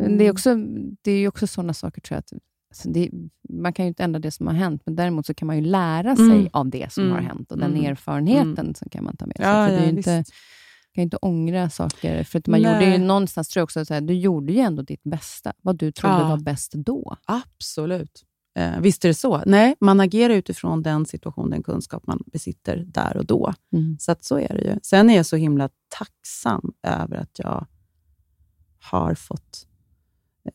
[0.00, 0.18] Mm.
[0.18, 0.54] Det är, också,
[1.02, 2.32] det är också sådana saker, tror jag, att
[2.70, 3.10] alltså det,
[3.48, 5.62] man kan ju inte ändra det som har hänt, men däremot så kan man ju
[5.64, 6.48] lära sig Mm.
[6.52, 7.14] av det som Mm.
[7.14, 7.84] har hänt och den Mm.
[7.84, 9.46] erfarenheten som kan man ta med sig.
[9.46, 10.24] Ja, ja, inte.
[10.96, 12.24] Kan ju inte ångra saker.
[12.24, 12.72] För att man Nej.
[12.72, 15.76] gjorde ju någonstans, tror jag också, så här, du gjorde ju ändå ditt bästa, vad
[15.76, 16.28] du trodde Ja.
[16.28, 17.16] var bäst då.
[17.24, 18.24] Absolut.
[18.58, 19.42] Eh, visst är det så.
[19.46, 23.54] Nej, man agerar utifrån den situation, den kunskap man besitter där och då.
[23.72, 23.96] Mm.
[24.00, 24.78] Så att så är det ju.
[24.82, 27.66] Sen är jag så himla tacksam över att jag
[28.90, 29.66] har fått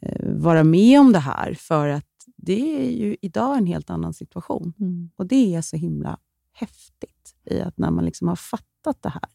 [0.01, 2.06] eh, vara med om det här, för att
[2.38, 4.73] det är ju idag en helt annan situation.
[4.80, 5.10] Mm.
[5.15, 6.17] Och det är så himla
[6.54, 9.30] häftigt i att när man liksom har fattat det här,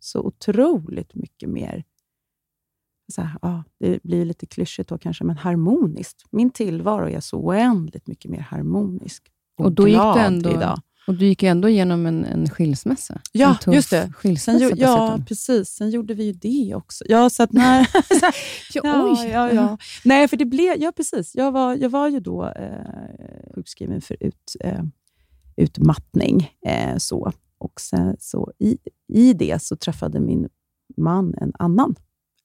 [0.00, 1.84] så otroligt mycket mer
[3.12, 6.24] så här, ja, det blir lite klyschigt då kanske, men harmoniskt.
[6.30, 10.80] Min tillvaro är så oändligt mycket mer harmonisk och, Och då gick glad ändå- idag.
[11.06, 13.20] Och du gick ändå igenom en, en skilsmässa.
[13.32, 14.02] Ja, en just det.
[14.02, 15.68] Sen, Skilsmässa ju- ja, precis.
[15.68, 17.04] Sen gjorde vi ju det också.
[17.08, 17.80] Ja, så att när,
[18.20, 18.32] Ja,
[18.84, 19.28] ja, oj.
[19.28, 19.78] ja, ja.
[20.04, 20.76] Nej, för det blev...
[20.78, 21.34] Ja, precis.
[21.34, 24.82] Jag var, jag var ju då eh, sjukskriven för ut, eh,
[25.56, 26.50] utmattning.
[26.66, 27.32] Eh, så.
[27.58, 30.48] Och sen, så i, I det så träffade min
[30.96, 31.94] man en annan.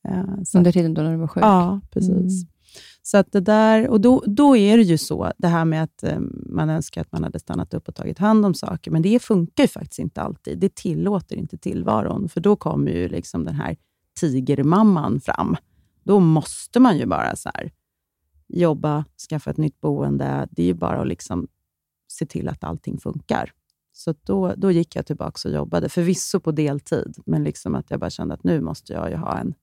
[0.08, 1.44] Eh, så Under tiden då när du var sjuk.
[1.44, 2.44] Ja, precis.
[2.44, 2.54] Mm.
[3.02, 6.04] Så att det där, och då, då är det ju så, det här med att
[6.04, 9.22] eh, man önskar att man hade stannat upp och tagit hand om saker, men det
[9.22, 10.60] funkar ju faktiskt inte alltid.
[10.60, 13.78] Det tillåter inte tillvaron, för då kommer ju liksom den här
[14.20, 15.56] tigermamman fram.
[16.04, 17.72] Då måste man ju bara så här,
[18.48, 20.48] jobba, skaffa ett nytt boende.
[20.52, 21.48] Det är ju bara att liksom
[22.08, 23.52] se till att allting funkar.
[23.94, 27.92] Så att då, då gick jag tillbaka och jobbade, förvisso på deltid, men liksom att
[27.92, 29.54] jag bara kände att nu måste jag ha en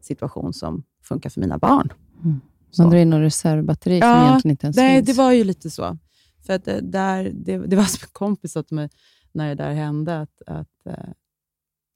[0.00, 1.92] situation som funkar för mina barn.
[2.24, 2.40] Mm.
[2.78, 5.06] Man drar in någon reservbatteri som Ja, egentligen inte ens Nej, finns.
[5.06, 5.98] det var ju lite så.
[6.46, 8.90] För att det, där, det, det var som en kompis till mig
[9.32, 11.08] när det där hände, att, att eh,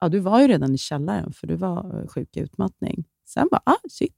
[0.00, 3.04] ja, du var ju redan i källaren, för du var eh, sjuk i utmattning.
[3.28, 4.16] Sen bara, ah, shit.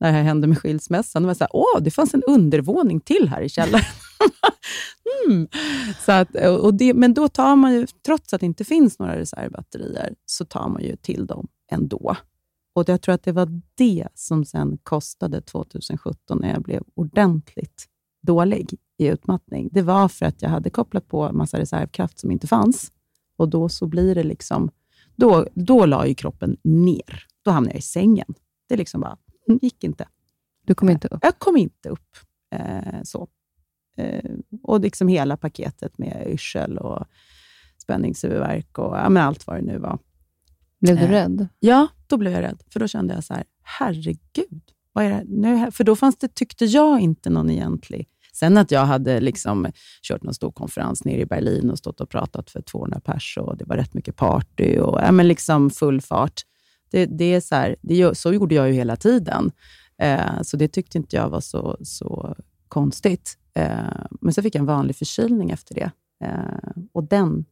[0.00, 3.00] När det här hände med skilsmässan, det var så här, åh, det fanns en undervåning
[3.00, 3.84] till här i källaren.
[5.26, 5.48] mm.
[6.00, 9.18] så att, och det, men då tar man ju, trots att det inte finns några
[9.18, 12.16] reservbatterier, så tar man ju till dem ändå.
[12.74, 17.86] Och jag tror att det var det som sen kostade 2017, när jag blev ordentligt
[18.22, 19.68] dålig i utmattning.
[19.72, 22.92] Det var för att jag hade kopplat på massa reservkraft som inte fanns.
[23.36, 24.70] Och då så blir det liksom...
[25.16, 27.26] Då, då la ju kroppen ner.
[27.44, 28.34] Då hamnade jag i sängen.
[28.68, 30.08] Det liksom bara, mm, gick inte.
[30.66, 31.18] Du kom inte upp.
[31.22, 32.16] Jag kom inte upp.
[32.54, 33.28] Eh, så.
[34.00, 34.30] Eh,
[34.62, 37.06] och liksom hela paketet med yrsel och
[37.78, 39.98] spänningshuvudvärk och ja, allt vad det nu var.
[40.80, 41.10] Blev du Eh.
[41.10, 41.48] rädd?
[41.58, 42.62] Ja, då blev jag rädd.
[42.72, 45.24] För då kände jag så här, herregud, vad är det?
[45.28, 48.08] Nu, för då fanns det, tyckte jag, inte någon egentlig...
[48.32, 49.66] Sen att jag hade liksom
[50.02, 53.56] kört någon stor konferens nere i Berlin och stått och pratat för 200 pers och
[53.56, 56.40] det var rätt mycket party och ja, men liksom full fart.
[56.90, 59.50] Det, det är så, här, det, så gjorde jag ju hela tiden.
[59.98, 62.36] Eh, så det tyckte inte jag var så, så
[62.70, 63.38] konstigt.
[63.54, 65.90] Eh, men så fick jag en vanlig förkylning efter det.
[66.24, 67.44] Eh, och den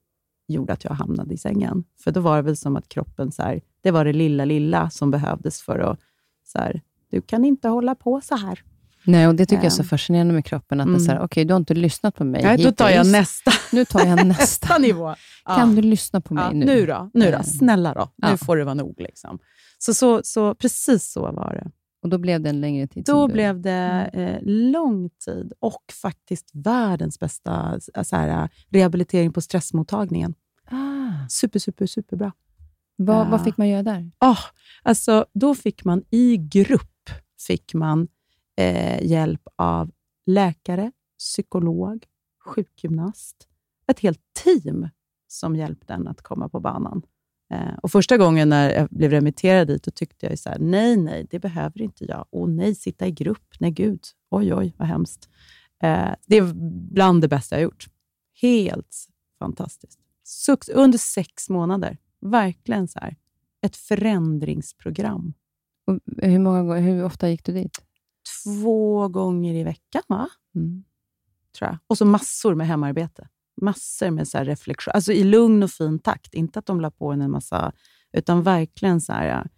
[0.48, 1.84] gjorde att jag hamnade i sängen.
[2.04, 4.90] För då var det väl som att kroppen, så här, det var det lilla, lilla
[4.90, 5.98] som behövdes för att,
[6.44, 8.62] så här, du kan inte hålla på så här.
[9.04, 10.80] Nej, och det tycker jag är så fascinerande med kroppen.
[10.80, 11.04] Att mm.
[11.04, 13.52] det är okej, okay, du har inte lyssnat på mig Nej, då tar jag nästa.
[13.72, 14.42] Nu tar jag nästa.
[14.42, 15.14] nästa nivå.
[15.44, 16.66] Kan du lyssna på mig ja, nu?
[16.66, 17.10] Nu då?
[17.14, 17.42] Nu då?
[17.42, 18.10] Snälla då.
[18.16, 18.94] Nu får det vara nog.
[18.98, 19.38] Liksom.
[19.78, 21.70] Så, så, så precis så var det.
[22.02, 23.04] Och då blev det en längre tid?
[23.04, 24.34] Då blev det mm.
[24.34, 30.34] eh, lång tid och faktiskt världens bästa så här, rehabilitering på stressmottagningen.
[30.64, 31.28] Ah.
[31.28, 32.32] Super, super, superbra.
[32.96, 33.30] Vad, ja.
[33.30, 34.10] vad fick man göra där?
[34.20, 34.40] Oh,
[34.82, 36.98] alltså, då fick man i grupp
[37.46, 38.08] fick man,
[38.56, 39.90] eh, hjälp av
[40.26, 42.06] läkare, psykolog,
[42.44, 43.48] sjukgymnast.
[43.86, 44.88] Ett helt team
[45.26, 47.02] som hjälpte en att komma på banan.
[47.50, 50.96] Eh, och Första gången när jag blev remitterad dit, då tyckte jag så här, nej,
[50.96, 52.26] nej, det behöver inte jag.
[52.30, 53.54] Och nej, sitta i grupp.
[53.58, 54.00] Nej, gud.
[54.30, 55.28] Oj, oj, vad hemskt.
[55.82, 56.52] Eh, det är
[56.92, 57.86] bland det bästa jag gjort.
[58.40, 59.08] Helt
[59.38, 59.98] fantastiskt.
[60.24, 61.98] Sux under sex månader.
[62.20, 63.16] Verkligen så här,
[63.62, 65.34] ett förändringsprogram.
[65.86, 67.78] Och hur, många, hur ofta gick du dit?
[68.44, 70.28] Två gånger i veckan, va?
[70.54, 70.84] Mm.
[71.58, 71.78] Tror jag.
[71.86, 73.28] Och så massor med hemarbete
[73.60, 76.34] massor med så reflektion, alltså i lugn och fin takt.
[76.34, 77.72] Inte att de la på en en massa,
[78.12, 79.48] utan verkligen så här,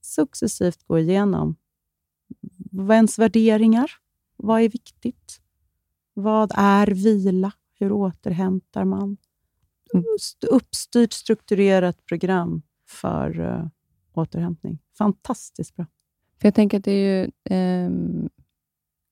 [0.00, 1.56] successivt gå igenom
[2.70, 3.90] vad ens värderingar.
[4.36, 5.40] Vad är viktigt?
[6.14, 7.52] Vad är vila?
[7.78, 9.16] Hur återhämtar man?
[9.94, 10.04] Mm.
[10.50, 13.66] Uppstyrt, strukturerat program för uh,
[14.12, 14.78] återhämtning.
[14.98, 15.86] Fantastiskt bra.
[16.40, 17.90] För Jag tänker att det är ju eh,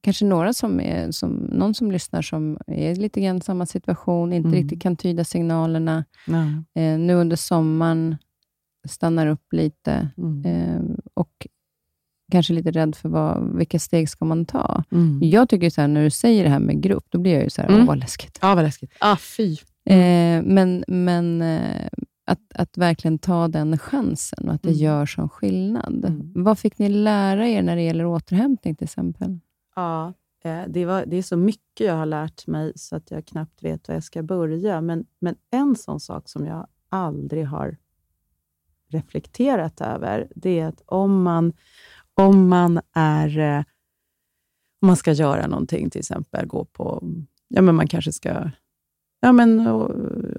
[0.01, 4.49] kanske några som är, som, någon som lyssnar som är lite grann samma situation, inte
[4.49, 4.63] mm.
[4.63, 6.05] riktigt kan tyda signalerna.
[6.29, 6.65] Mm.
[6.75, 8.17] Eh, nu under sommaren
[8.89, 10.45] stannar upp lite mm.
[10.45, 11.47] eh, och
[12.33, 14.85] kanske lite rädd för vad, vilka steg ska man ta.
[14.93, 15.21] Mm.
[15.23, 17.51] Jag tycker så här, när du säger det här med grupp, då blir jag ju
[17.51, 17.87] så här, mm.
[17.87, 18.39] vad läskigt.
[18.43, 18.93] Ja, vad läskigt.
[18.99, 19.57] Ah, fy.
[19.85, 21.89] Eh, men men eh,
[22.27, 24.81] att, att verkligen ta den chansen och att det mm.
[24.81, 26.05] gör sån skillnad.
[26.05, 26.33] Mm.
[26.35, 29.39] Vad fick ni lära er när det gäller återhämtning till exempel?
[29.77, 30.13] Ja,
[30.45, 33.63] eh, det, var, det är så mycket jag har lärt mig så att jag knappt
[33.63, 34.81] vet var jag ska börja.
[34.81, 37.77] Men, men en sån sak som jag aldrig har
[38.89, 41.53] reflekterat över, det är att om man,
[42.15, 43.65] om man är eh,
[44.83, 47.03] om man ska göra någonting, till exempel gå på...
[47.49, 48.51] Ja, men man kanske ska
[49.21, 49.87] ja, men, eh,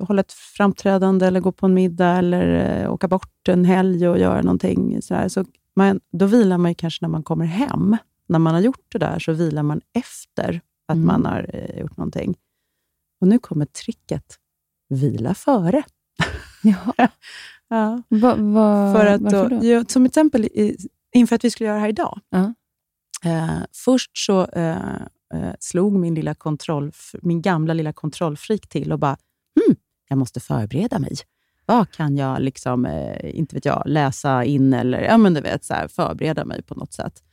[0.02, 4.20] hålla ett framträdande eller gå på en middag eller uh, åka bort en helg och
[4.20, 5.02] göra någonting.
[5.02, 7.98] Så, så man, då vilar man kanske när man kommer hem
[8.32, 11.08] när man har gjort det där så vilar man efter att mm.
[11.08, 12.36] man har eh, gjort någonting.
[13.22, 14.38] Och nu kommer tricket.
[14.90, 15.84] Vila före.
[16.64, 16.94] Ja.
[17.68, 18.02] ja.
[18.10, 19.66] Va, va, För att då, då?
[19.66, 20.50] Ja, som exempel,
[21.14, 22.20] inför att vi skulle göra det här idag.
[22.32, 22.54] -huh.
[23.26, 24.96] eh, först så eh,
[25.34, 26.92] eh, slog min, lilla kontroll,
[27.22, 29.18] min gamla lilla kontrollfreak till och bara,
[29.60, 29.76] hmm,
[30.10, 31.16] jag måste förbereda mig.
[31.66, 35.64] Vad kan jag, liksom, eh, inte vet jag, läsa in eller ja, men du vet,
[35.64, 37.24] så här, förbereda mig på något sätt?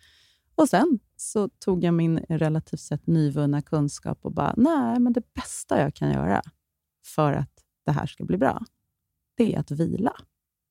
[0.59, 5.35] Och sen så tog jag min relativt sett nyvunna kunskap och bara, nej, men det
[5.35, 6.43] bästa jag kan göra
[7.05, 7.51] för att
[7.87, 8.65] det här ska bli bra,
[9.37, 10.13] det är att vila.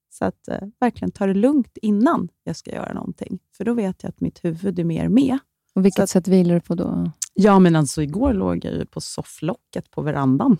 [0.10, 3.39] Så att eh, verkligen ta det lugnt innan jag ska göra någonting.
[3.58, 5.38] För då vet jag att mitt huvud är mer med.
[5.76, 7.12] Och Vilket att, sätt vilar du på då?
[7.34, 10.58] Ja, men alltså igår låg jag ju på sofflocket på verandan.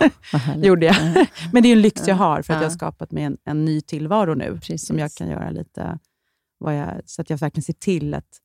[0.00, 0.96] Oh, Gjorde jag.
[1.52, 2.62] men det är en lyx jag har, för att ja.
[2.62, 4.86] jag har skapat mig en, en ny tillvaro nu, Precis.
[4.86, 5.98] som jag kan göra lite,
[6.60, 8.40] jag, så att jag verkligen ser till att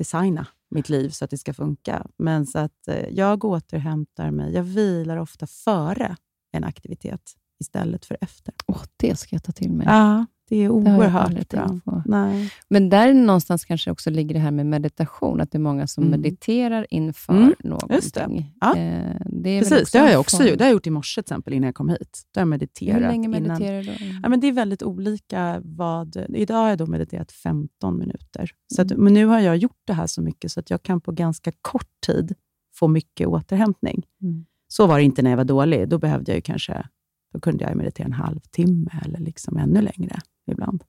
[0.00, 2.06] designa mitt liv så att det ska funka.
[2.16, 4.54] Men så att eh, jag återhämtar mig.
[4.54, 6.16] Jag vilar ofta före
[6.52, 7.20] en aktivitet
[7.60, 8.54] istället för efter.
[8.66, 9.86] Oh, det ska jag ta till mig.
[9.86, 12.02] Ja, det är oerhört det bra.
[12.06, 12.52] Nej.
[12.68, 16.04] Men där någonstans kanske också ligger det här med meditation, att det är många som
[16.04, 16.20] mm.
[16.20, 17.54] mediterar inför mm.
[17.64, 17.96] någonting.
[17.96, 18.44] Just det.
[18.60, 18.76] Ja.
[18.76, 20.58] Eh, det Precis, det har jag också gjort.
[20.58, 22.22] Det har jag gjort i morse till exempel, innan jag kom hit.
[22.34, 22.96] Då har jag mediterat.
[22.96, 25.60] Hur länge mediterar du Ja, men det är väldigt olika.
[25.64, 26.16] vad...
[26.28, 28.50] Idag har jag då mediterat 15 minuter.
[28.74, 29.04] Så att, mm.
[29.04, 31.52] men nu har jag gjort det här så mycket, så att jag kan på ganska
[31.62, 32.34] kort tid
[32.74, 34.02] få mycket återhämtning.
[34.22, 34.44] Mm.
[34.68, 35.88] Så var det inte när jag var dålig.
[35.88, 36.84] Då behövde jag kanske
[37.32, 40.18] då kunde jag meditera en halvtimme eller liksom ännu längre
[40.50, 40.84] ibland.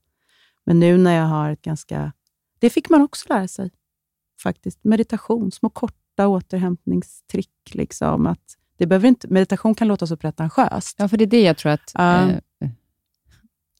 [0.63, 2.12] Men nu när jag har ett ganska...
[2.60, 3.71] Det fick man också lära sig,
[4.43, 4.84] faktiskt.
[4.84, 7.71] Meditation, små korta återhämtningstrick.
[7.71, 10.95] Liksom, att det behöver inte, meditation kan låta så pretentiöst.
[11.00, 11.93] Ja, för det är det jag tror att...
[12.00, 12.30] Uh.
[12.30, 12.39] Eh,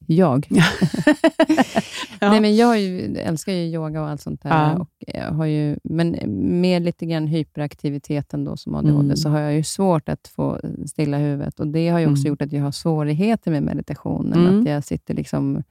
[0.06, 0.46] jag.
[2.20, 4.50] ja, Nej, men jag ju, älskar ju yoga och allt sånt där.
[4.50, 4.72] Ja.
[4.78, 6.16] Och jag har ju, men
[6.60, 9.16] med lite grann hyperaktiviteten då som ADHD, Mm.
[9.16, 11.60] så har jag ju svårt att få stilla huvudet.
[11.60, 12.28] Och Det har ju också Mm.
[12.28, 14.46] gjort att jag har svårigheter med meditationen.
[14.46, 14.60] Mm.
[14.60, 15.62] Att jag sitter liksom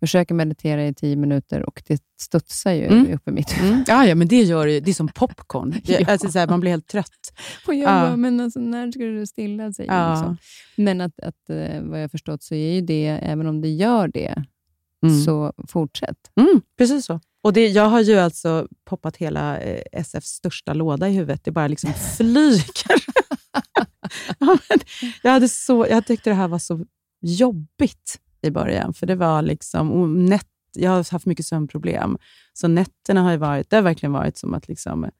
[0.00, 3.14] försöker meditera i tio minuter och det studsar ju Mm.
[3.14, 3.72] upp i mitt huvud.
[3.72, 3.84] Mm.
[3.88, 4.80] Ja, ja, men det gör det.
[4.80, 5.74] Det är som popcorn.
[5.84, 5.98] Ja.
[6.12, 7.32] alltså, så här, man blir helt trött.
[7.66, 7.86] Och jag Ja.
[8.08, 9.86] bara, men alltså, när ska det stilla sig?
[9.88, 10.10] Ja.
[10.14, 10.36] Liksom.
[10.76, 13.68] Men att, att, eh, vad jag har förstått så är ju det, även om det
[13.68, 14.44] gör det,
[15.02, 15.20] Mm.
[15.24, 16.30] så fortsätt.
[16.40, 17.20] Mm, precis så.
[17.42, 21.44] Och det, jag har ju alltså poppat hela eh, SFs största låda i huvudet.
[21.44, 23.04] Det bara liksom flyger.
[24.38, 24.58] ja,
[25.22, 26.84] jag, hade så, jag tyckte det här var så
[27.22, 30.14] jobbigt i början, för det var liksom...
[30.26, 32.18] Nätt, jag har haft mycket sömnproblem,
[32.52, 35.10] så nätterna har ju varit, det har verkligen varit som att liksom,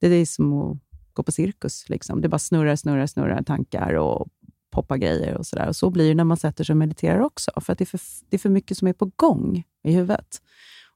[0.00, 0.78] det är som att
[1.12, 1.88] gå på cirkus.
[1.88, 2.20] Liksom.
[2.20, 4.28] Det bara snurrar, snurrar, snurrar tankar och
[4.70, 5.68] poppar grejer och sådär.
[5.68, 7.86] Och så blir det när man sätter sig och mediterar också, för att det är
[7.86, 10.42] för, det är för mycket som är på gång i huvudet.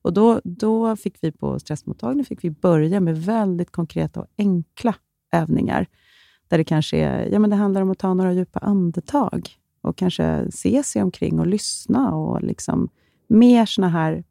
[0.02, 4.94] Och då, då fick vi på stressmottagningen fick vi börja med väldigt konkreta och enkla
[5.32, 5.87] övningar.
[6.48, 9.50] Där det kanske är, ja, men det handlar om att ta några djupa andetag
[9.84, 12.14] och kanske se sig omkring och lyssna.
[12.14, 12.88] och liksom
[13.28, 14.24] Mer såna här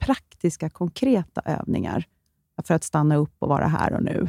[0.00, 2.04] praktiska, konkreta övningar
[2.66, 4.28] för att stanna upp och vara här och nu.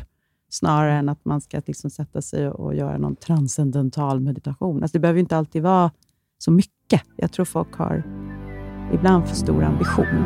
[0.50, 4.84] Snarare än att man ska liksom sätta sig och göra någon transcendental meditation.
[4.84, 5.92] Alltså det behöver inte alltid vara
[6.38, 7.02] så mycket.
[7.16, 8.04] Jag tror folk har
[8.94, 10.24] ibland för stor ambition.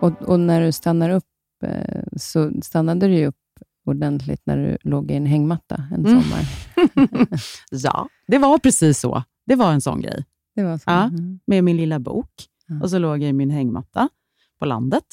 [0.00, 1.24] Och, och när du stannar upp,
[1.64, 3.43] eh, så stannade du ju upp
[3.84, 6.22] ordentligt när du låg i en hängmatta en Mm.
[6.22, 6.44] sommar.
[7.70, 9.22] Ja, det var precis så.
[9.46, 10.24] Det var en sån grej.
[10.54, 10.84] Det var så.
[10.86, 11.04] Ja.
[11.04, 11.40] Mm.
[11.46, 12.30] Med min lilla bok.
[12.66, 12.80] Ja.
[12.82, 14.08] Och så låg jag i min hängmatta
[14.58, 15.04] på landet.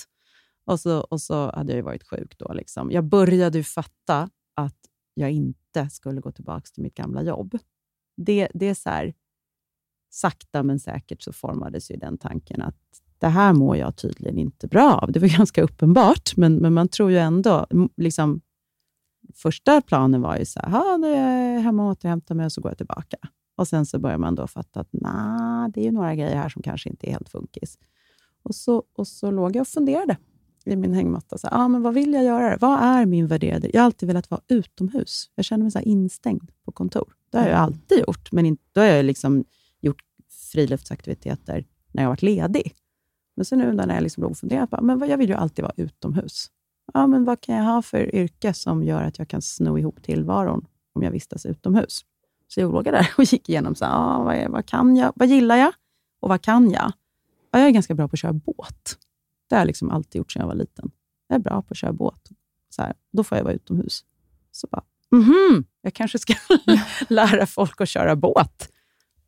[0.66, 2.54] Och så, och så hade jag varit sjuk då.
[2.54, 2.92] Liksom.
[2.92, 4.76] Jag började ju fatta att
[5.14, 7.58] jag inte skulle gå tillbaka till mitt gamla jobb.
[8.18, 9.14] Det, det är så här,
[10.10, 12.76] sakta men säkert så formades ju den tanken att
[13.20, 15.12] det här mår jag tydligen inte bra av.
[15.12, 17.68] Det var ganska uppenbart, men, men man tror ju ändå...
[17.98, 18.42] Liksom,
[19.36, 22.52] första planen var ju så här, "Ha, nu är jag hemma och återhämtar mig och
[22.52, 23.18] så går jag tillbaka.
[23.56, 26.50] Och Sen så börjar man då fatta att nah, det är ju några grejer här
[26.50, 27.78] som kanske inte är helt funkis.
[28.44, 30.18] Och så, och så låg jag och funderade
[30.66, 31.38] i min hängmatta.
[31.38, 32.58] Så här, ah, men vad vill jag göra?
[32.62, 33.70] Vad är min värderade...
[33.74, 35.30] Jag har alltid velat vara utomhus.
[35.36, 37.14] Jag känner mig så instängd på kontor.
[37.30, 37.64] Det har jag Mm.
[37.64, 39.46] alltid gjort, men inte, då har jag liksom
[39.82, 40.02] gjort
[40.52, 42.74] friluftsaktiviteter när jag varit ledig.
[43.36, 45.74] Men så nu när jag liksom låg och funderade, men jag vill ju alltid vara
[45.78, 46.48] utomhus.
[46.94, 50.04] Ja, men vad kan jag ha för yrke som gör att jag kan sno ihop
[50.04, 52.06] tillvaron om jag vistas utomhus?
[52.48, 55.12] Så jag låg där och gick igenom, så här, ah, vad, är, vad kan jag?
[55.16, 55.74] Vad gillar jag?
[56.20, 56.92] Och vad kan jag?
[57.52, 58.98] Ja, jag är ganska bra på att köra båt.
[59.50, 60.92] Det har jag liksom alltid gjort sedan jag var liten.
[61.28, 62.30] Jag är bra på att köra båt.
[62.70, 64.06] Så här, då får jag vara utomhus.
[64.52, 66.34] Så bara, mhm, jag kanske ska
[67.10, 68.70] lära folk att köra båt.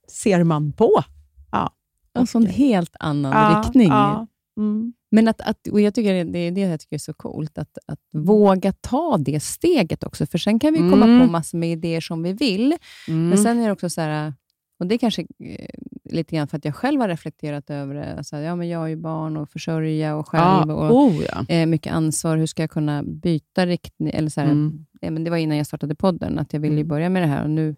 [0.07, 1.03] Ser man på.
[1.51, 1.73] Ja.
[2.13, 2.51] En Okej.
[2.51, 3.87] helt annan Ja, riktning.
[3.89, 4.27] ja.
[4.57, 4.93] Mm.
[5.15, 7.77] Men att, att, och jag tycker det är det jag tycker är så coolt, att,
[7.85, 10.25] att våga ta det steget också.
[10.25, 11.19] För sen kan vi komma Mm.
[11.27, 13.29] på massor med idéer som vi vill, Mm.
[13.29, 14.33] men sen är det också så här,
[14.79, 15.65] och det är kanske eh,
[16.11, 18.15] lite grann för att jag själv har reflekterat över det.
[18.17, 20.73] Alltså, ja, men jag har ju barn och försörja och själv ja.
[20.73, 21.45] och Oh, ja.
[21.55, 22.37] eh, mycket ansvar.
[22.37, 24.09] Hur ska jag kunna byta riktning?
[24.13, 24.85] Eller så här, Mm.
[25.01, 26.87] eh, men det var innan jag startade podden, att jag ville Mm.
[26.87, 27.75] börja med det här och nu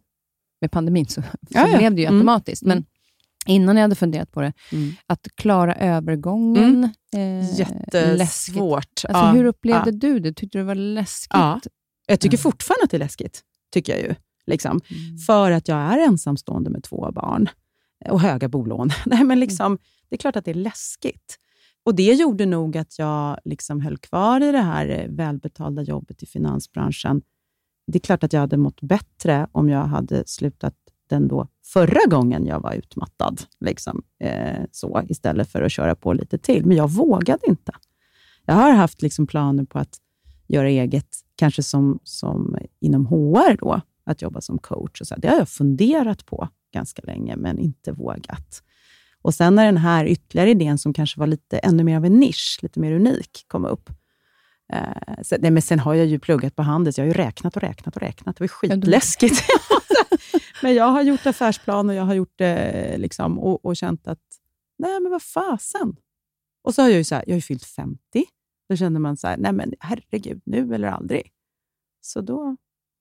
[0.62, 1.78] med pandemin så, så Ja, ja.
[1.78, 2.15] blev det ju Mm.
[2.17, 2.63] automatiskt.
[2.63, 2.86] Men Mm.
[3.46, 4.94] Innan jag hade funderat på det, Mm.
[5.08, 6.84] att klara övergången.
[7.16, 7.60] Eh, läskigt.
[7.94, 8.86] Jättesvårt.
[8.86, 9.32] Alltså, ja.
[9.32, 9.98] hur upplevde ja.
[9.98, 10.34] du det?
[10.34, 11.28] Tyckte du det var läskigt?
[11.34, 11.60] Ja.
[12.08, 13.42] Jag tycker fortfarande att det är läskigt.
[13.74, 14.16] Tycker jag ju.
[14.48, 14.82] Liksom.
[14.90, 15.18] Mm.
[15.18, 17.50] För att jag är ensamstående med två barn
[18.10, 18.90] och höga bolån.
[19.06, 19.78] Nej, men liksom,
[20.10, 21.40] det är klart att det är läskigt.
[21.86, 26.24] Och Det gjorde nog att jag liksom höll kvar i det här eh, välbetalda jobbet
[26.24, 27.22] i finansbranschen.
[27.88, 30.74] Det är klart att jag hade mått bättre om jag hade slutat
[31.10, 36.13] den då förra gången jag var utmattad, liksom, eh, så, istället för att köra på
[36.13, 36.65] lite till.
[36.65, 37.72] Men jag vågade inte.
[38.46, 39.98] Jag har haft liksom planer på att
[40.48, 45.02] göra eget, kanske som, som inom HR, då, att jobba som coach.
[45.02, 45.15] Och så.
[45.18, 48.63] Det har jag funderat på ganska länge, men inte vågat.
[49.22, 52.20] Och Sen när den här ytterligare idén, som kanske var lite ännu mer av en
[52.20, 53.89] nisch, lite mer unik, kom upp.
[54.74, 56.97] Eh, så, nej, men sen har jag ju pluggat på Handels.
[56.97, 58.36] Jag har ju räknat och räknat och räknat.
[58.38, 59.43] Det var skitläskigt.
[60.61, 64.24] men jag har gjort affärsplan och jag har gjort eh, liksom, och, och känt att,
[64.78, 65.95] nej men vad fasen.
[66.63, 67.99] Och så har jag ju, så här, jag har fyllt 50.
[68.70, 71.32] Då kände man så här, nej men herregud, nu eller aldrig.
[72.01, 72.57] Så då,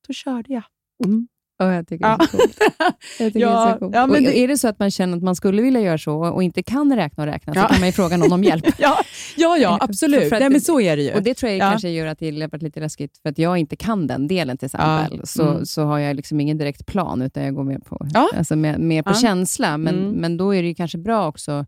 [0.09, 0.65] då körde jag.
[1.05, 1.29] Mm.
[1.67, 2.59] Ja, jag tycker det är så coolt.
[3.19, 3.95] Jag tycker Ja, det är, så coolt.
[3.95, 5.99] ja, men och det- är det så att man känner att man skulle vilja göra
[5.99, 7.63] så och inte kan räkna och räkna, Ja.
[7.63, 8.65] så kan man ju fråga någon om hjälp.
[8.79, 8.99] Ja,
[9.37, 10.19] ja, ja absolut.
[10.21, 11.15] för att Nej, det- men så är det ju.
[11.15, 11.71] Och Det tror jag Ja.
[11.71, 14.67] kanske gör att det varit lite läskigt, för att jag inte kan den delen till
[14.67, 15.19] exempel.
[15.19, 15.27] Ja.
[15.27, 15.67] Så, Mm.
[15.67, 18.29] så har jag liksom ingen direkt plan, utan jag går mer på, Ja.
[18.37, 19.15] alltså mer, mer på Ja.
[19.15, 19.79] känsla.
[19.79, 20.11] Men, Mm.
[20.11, 21.67] men då är det ju kanske bra också,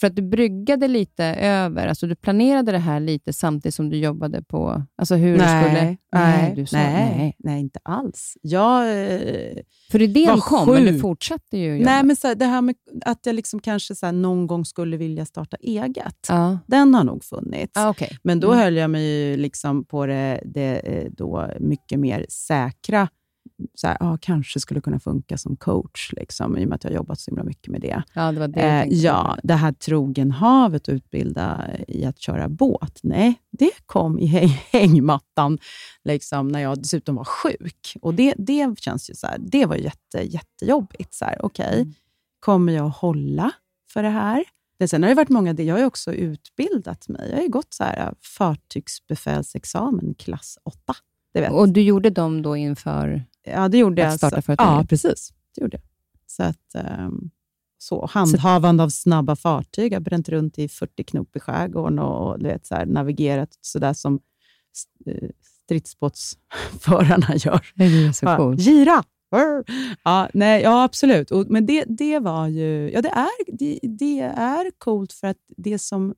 [0.00, 3.96] för att du bryggade lite över, alltså du planerade det här lite samtidigt som du
[3.96, 5.96] jobbade på, alltså hur nej, du skulle...
[6.12, 7.36] nej, du sa, nej, nej.
[7.38, 8.36] nej, inte alls.
[8.42, 8.82] Jag,
[9.12, 9.56] eh,
[9.90, 11.90] För idén Vad kom, men du fortsatte ju jobba.
[11.90, 12.74] nej, men så här, det här med
[13.04, 17.04] att jag liksom kanske så här, någon gång skulle vilja starta eget, Ja, den har
[17.04, 17.72] nog funnits.
[17.76, 18.18] ah, okej.
[18.22, 18.58] Men då Mm.
[18.64, 23.08] höll jag mig ju liksom på det, det eh, då mycket mer säkra.
[23.74, 26.90] Så här, ja, kanske skulle kunna funka som coach, liksom, i och med att jag
[26.90, 28.02] har jobbat så himla mycket med det.
[28.14, 33.00] Ja, det var det Eh, ja, det här trogenhavet, utbilda i att köra båt.
[33.02, 35.58] Nej, det kom i häng, hängmattan
[36.04, 37.96] liksom, när jag dessutom var sjuk.
[38.02, 41.14] Och Det, det känns ju så här, det var jätte, jättejobbigt.
[41.14, 41.92] Så här, Okej, Mm.
[42.40, 43.50] kommer jag att hålla
[43.92, 44.44] för det här?
[44.78, 47.28] Det, sen har det varit många, jag har ju också utbildat mig.
[47.30, 48.14] Jag har ju gått så här,
[49.00, 50.78] fartygsbefälsexamen klass 8.
[51.34, 51.52] Det vet.
[51.52, 53.24] Och du gjorde dem då inför...
[53.46, 54.18] Ja, det gjorde Att jag.
[54.18, 54.82] starta företaget?
[54.82, 55.32] Ja, precis.
[55.54, 55.82] Det gjorde jag.
[56.26, 57.30] Så att, ehm,
[57.78, 59.92] så, handhavande av snabba fartyg.
[59.92, 63.58] Jag har bränt runt i 40 knop i skärgården och du vet, så här, navigerat
[63.60, 64.20] sådär som
[65.06, 65.28] eh,
[65.64, 67.66] stridsbåtsförarna gör.
[67.74, 68.60] Det är så coolt.
[68.60, 69.04] Gira!
[70.02, 71.30] Ja, nej, ja, absolut.
[71.30, 72.90] Och, men det, det var ju...
[72.90, 76.14] Ja, det är, det, det är coolt för att det som...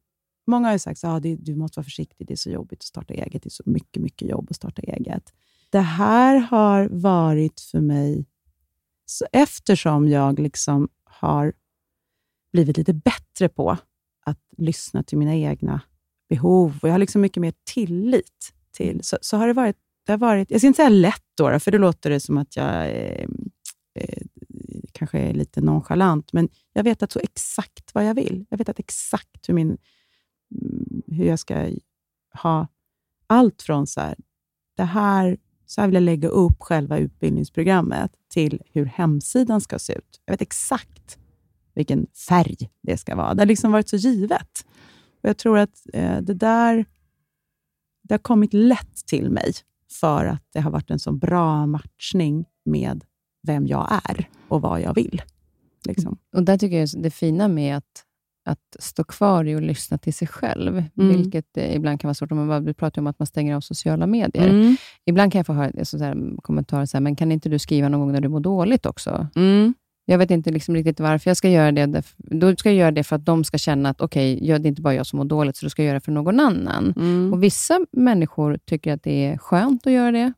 [0.47, 2.79] Många har ju sagt att ah, det, du måste vara försiktig, det är så jobbigt
[2.79, 3.43] att starta eget.
[3.43, 5.33] Det är så mycket, mycket jobb att starta eget.
[5.71, 8.27] Det här har varit för mig,
[9.07, 11.53] så eftersom jag liksom har
[12.53, 13.77] blivit lite bättre på
[14.25, 15.81] att lyssna till mina egna
[16.29, 20.13] behov och jag har liksom mycket mer tillit till, så, så har det varit, det
[20.13, 22.87] har varit, jag ska inte säga lätt då, för då låter det som att jag
[22.87, 23.27] eh,
[23.95, 24.23] eh,
[24.93, 28.47] kanske är lite nonchalant, men jag vet att så exakt vad jag vill.
[28.51, 29.79] Jag vet att exakt hur, min,
[30.61, 31.71] mm, hur jag ska
[32.43, 32.67] ha
[33.27, 34.17] allt från så här,
[34.77, 35.37] det här,
[35.69, 40.21] så här vill jag lägga upp själva utbildningsprogrammet till hur hemsidan ska se ut.
[40.25, 41.19] Jag vet exakt
[41.75, 43.35] vilken färg det ska vara.
[43.35, 44.67] Det har liksom varit så givet.
[45.23, 46.85] Och jag tror att eh, det där
[48.03, 49.53] det har kommit lätt till mig
[50.01, 53.05] för att det har varit en så bra matchning med
[53.43, 55.23] vem jag är och vad jag vill.
[55.85, 56.19] Liksom.
[56.37, 58.05] Och där tycker jag det fina med att,
[58.49, 61.17] att stå kvar i och lyssna till sig själv, Mm.
[61.17, 62.31] vilket eh, ibland kan vara svårt.
[62.31, 64.49] Man bara, du pratar om att man stänger av sociala medier.
[64.49, 64.77] Mm.
[65.07, 67.89] Ibland kan jag få höra så här, kommentarer, så här, men kan inte du skriva
[67.89, 69.27] någon gång när du mår dåligt också?
[69.37, 69.75] Mm.
[70.05, 72.03] Jag vet inte liksom riktigt varför jag ska göra det.
[72.17, 74.71] Då ska jag göra det för att de ska känna att okej, okay, det är
[74.71, 76.95] inte bara jag som mår dåligt, så då ska jag göra det för någon annan.
[76.97, 77.33] Mm.
[77.33, 80.33] Och Vissa människor tycker att det är skönt att göra det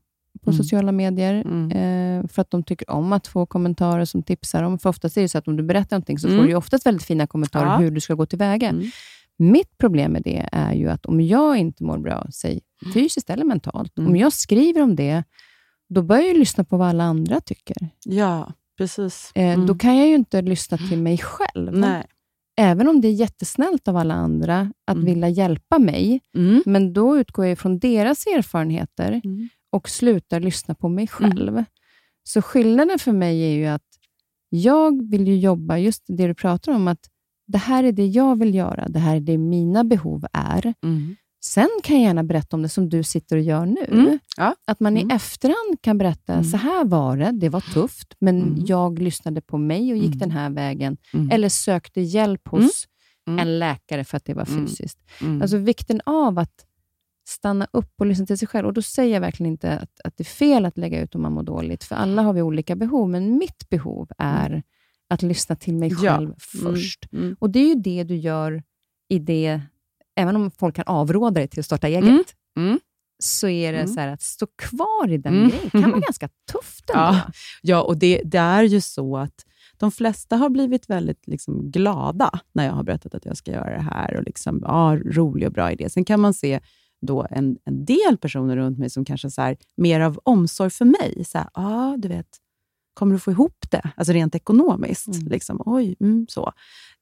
[0.45, 0.63] på Mm.
[0.63, 1.71] sociala medier, Mm.
[1.71, 4.79] eh, för att de tycker om att få kommentarer som tipsar om.
[4.79, 6.39] För oftast är det så att om du berättar någonting, så Mm.
[6.39, 7.77] får du ju oftast väldigt fina kommentarer Ja.
[7.77, 8.69] hur du ska gå tillväga.
[8.69, 8.87] Mm.
[9.39, 12.61] Mitt problem med det är ju att om jag inte mår bra, säg
[12.95, 14.11] fysiskt eller mentalt, Mm.
[14.11, 15.25] om jag skriver om det,
[15.89, 17.77] då börjar jag lyssna på vad alla andra tycker.
[18.05, 19.33] Ja, precis.
[19.35, 19.67] Eh, Mm.
[19.67, 21.79] Då kan jag ju inte lyssna till mig själv.
[21.79, 22.07] Nej.
[22.57, 25.07] Även om det är jättesnällt av alla andra att Mm.
[25.07, 26.63] vilja hjälpa mig, Mm.
[26.67, 29.49] men då utgår jag från deras erfarenheter Mm.
[29.71, 31.65] Och slutar lyssna på mig själv.
[32.23, 33.83] Så skillnaden för mig är ju att
[34.49, 37.09] jag vill ju jobba, just det du pratar om, att
[37.47, 40.75] det här är det jag vill göra, det här är det mina behov är.
[40.83, 41.17] Mm.
[41.45, 43.85] Sen kan jag gärna berätta om det som du sitter och gör nu.
[43.89, 44.19] Mm.
[44.37, 44.55] Ja.
[44.67, 45.11] Att man Mm.
[45.11, 46.45] i efterhand kan berätta, Mm.
[46.45, 48.65] så här var det, det var tufft, men Mm.
[48.67, 50.19] jag lyssnade på mig och gick Mm.
[50.19, 50.97] den här vägen.
[51.15, 51.31] Mm.
[51.31, 52.85] Eller sökte hjälp hos
[53.29, 53.39] Mm.
[53.39, 54.67] en läkare för att det var Mm.
[54.67, 54.99] fysiskt.
[55.21, 55.43] Mm.
[55.43, 56.67] Alltså vikten av att
[57.31, 58.67] stanna upp och lyssna till sig själv.
[58.67, 61.23] Och Då säger jag verkligen inte att, att det är fel att lägga ut om
[61.23, 64.63] man mår dåligt, för alla har vi olika behov, men mitt behov är
[65.09, 65.97] att lyssna till mig Ja.
[66.17, 66.75] själv Mm.
[66.75, 67.09] först.
[67.13, 67.37] Mm.
[67.39, 68.63] Och det är ju det du gör
[69.09, 69.61] i det,
[70.17, 72.23] även om folk kan avråda dig till att starta eget, Mm.
[72.59, 72.79] Mm.
[73.23, 73.95] så är det Mm.
[73.95, 75.49] så här att stå kvar i den Mm.
[75.51, 77.03] grejen kan vara ganska tufft ändå.
[77.03, 77.21] Ja.
[77.63, 79.47] Ja, och det, det är ju så att
[79.79, 83.75] de flesta har blivit väldigt liksom, glada när jag har berättat att jag ska göra
[83.77, 84.17] det här.
[84.17, 85.91] och liksom, ja, Rolig och bra idé.
[85.91, 86.61] Sen kan man se
[87.01, 90.85] då en, en del personer runt mig som kanske så här, mer av omsorg för
[90.85, 91.25] mig.
[91.25, 92.27] Så här, ah, du vet,
[92.95, 93.91] kommer du få ihop det?
[93.97, 95.07] Alltså rent ekonomiskt.
[95.09, 95.27] Mm.
[95.29, 96.53] Liksom, Oj, mm, så.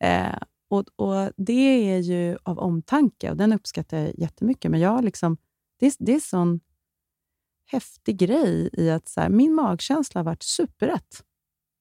[0.00, 0.38] Eh,
[0.70, 4.70] och, och Det är ju av omtanke och den uppskattar jag jättemycket.
[4.70, 5.36] Men jag liksom,
[5.80, 6.60] det, är- det är sån
[7.70, 11.24] häftig grej i att så här, min magkänsla har varit superrätt.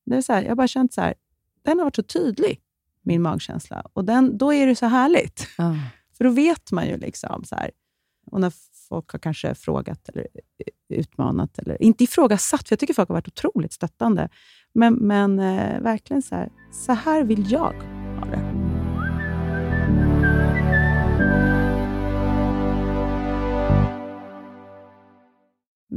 [0.06, 1.14] Det är så här, jag har bara känt så här,
[1.62, 2.62] den har varit så tydlig,
[3.02, 3.88] min magkänsla.
[3.94, 5.48] Och den, då är det så härligt.
[5.58, 5.76] Ja.
[6.18, 7.72] För då vet man ju liksom så här,
[8.32, 8.54] och när
[8.90, 10.28] folk har kanske frågat eller
[10.90, 14.30] utmanat, eller inte ifrågasatt, för jag tycker folk har varit otroligt stöttande.
[14.74, 17.74] Men, men eh, verkligen så här, så här vill jag
[18.20, 18.68] ha det.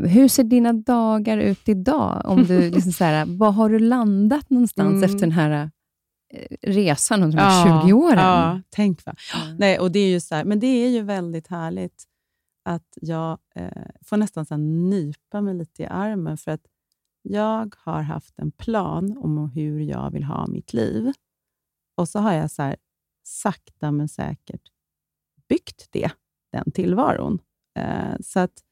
[0.08, 2.22] Hur ser dina dagar ut idag?
[2.24, 5.04] Om du, liksom så här, var har du landat någonstans mm.
[5.04, 5.70] efter den här
[6.34, 8.18] eh, resan under de här ja, 20 åren?
[8.18, 9.14] Ja, tänk va.
[9.32, 9.38] Ja.
[9.58, 12.04] Nej, och det är ju så här, men det är ju väldigt härligt
[12.62, 16.66] att jag eh, får nästan så nypa mig lite i armen, för att
[17.22, 21.12] jag har haft en plan om hur jag vill ha mitt liv.
[21.96, 22.76] Och så har jag så här,
[23.22, 24.62] sakta men säkert
[25.48, 26.10] byggt det,
[26.52, 27.38] den tillvaron.
[27.78, 28.64] Eh, så att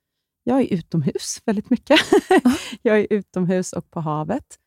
[0.45, 2.01] jag är utomhus väldigt mycket.
[2.83, 4.59] jag är utomhus och på havet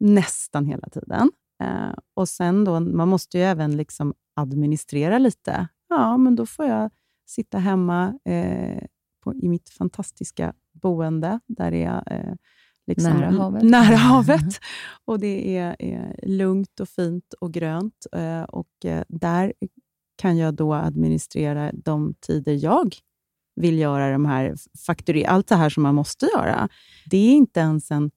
[0.00, 1.30] nästan hela tiden.
[1.62, 5.68] Eh, och sen då, man måste ju även liksom administrera lite.
[5.88, 6.90] Ja, men då får jag
[7.26, 8.82] sitta hemma eh,
[9.24, 12.34] på, i mitt fantastiska boende, där är jag eh,
[12.86, 13.62] liksom, nära havet.
[13.70, 14.60] Nära havet.
[15.04, 18.06] Och det är, är lugnt och fint och grönt.
[18.12, 19.52] Eh, och eh, där
[20.16, 22.94] kan jag då administrera de tider jag
[23.56, 24.54] vill göra de här
[24.86, 26.68] fakturera, allt det här som man måste göra.
[27.06, 28.10] Det är inte ens en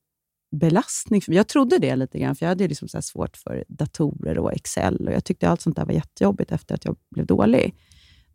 [0.51, 1.21] belastning.
[1.27, 5.07] Jag trodde det lite grann, för jag hade liksom så svårt för datorer och Excel.
[5.07, 7.75] och Jag tyckte allt sånt där var jättejobbigt efter att jag blev dålig.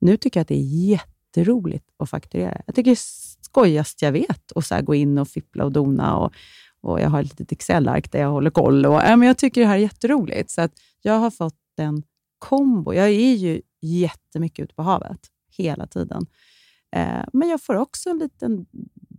[0.00, 2.62] Nu tycker jag att det är jätteroligt att fakturera.
[2.66, 6.16] Jag tycker det är skojigast jag vet att så gå in och fippla och dona.
[6.16, 6.32] Och,
[6.80, 8.86] och Jag har ett litet Excel-ark där jag håller koll.
[8.86, 10.50] Och, ja, men jag tycker det här är jätteroligt.
[10.50, 10.72] Så att
[11.02, 12.02] jag har fått en
[12.38, 12.94] kombo.
[12.94, 15.20] Jag är ju jättemycket ute på havet
[15.56, 16.26] hela tiden.
[16.96, 18.66] Eh, men jag får också en liten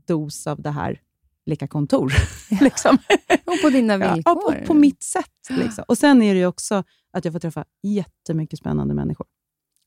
[0.08, 1.02] dos av det här
[1.46, 2.14] leka kontor.
[2.62, 2.98] liksom.
[3.46, 4.22] och på dina villkor.
[4.26, 5.50] Ja, på, på mitt sätt.
[5.50, 5.84] Liksom.
[5.88, 9.28] Och Sen är det också att jag får träffa jättemycket spännande människor.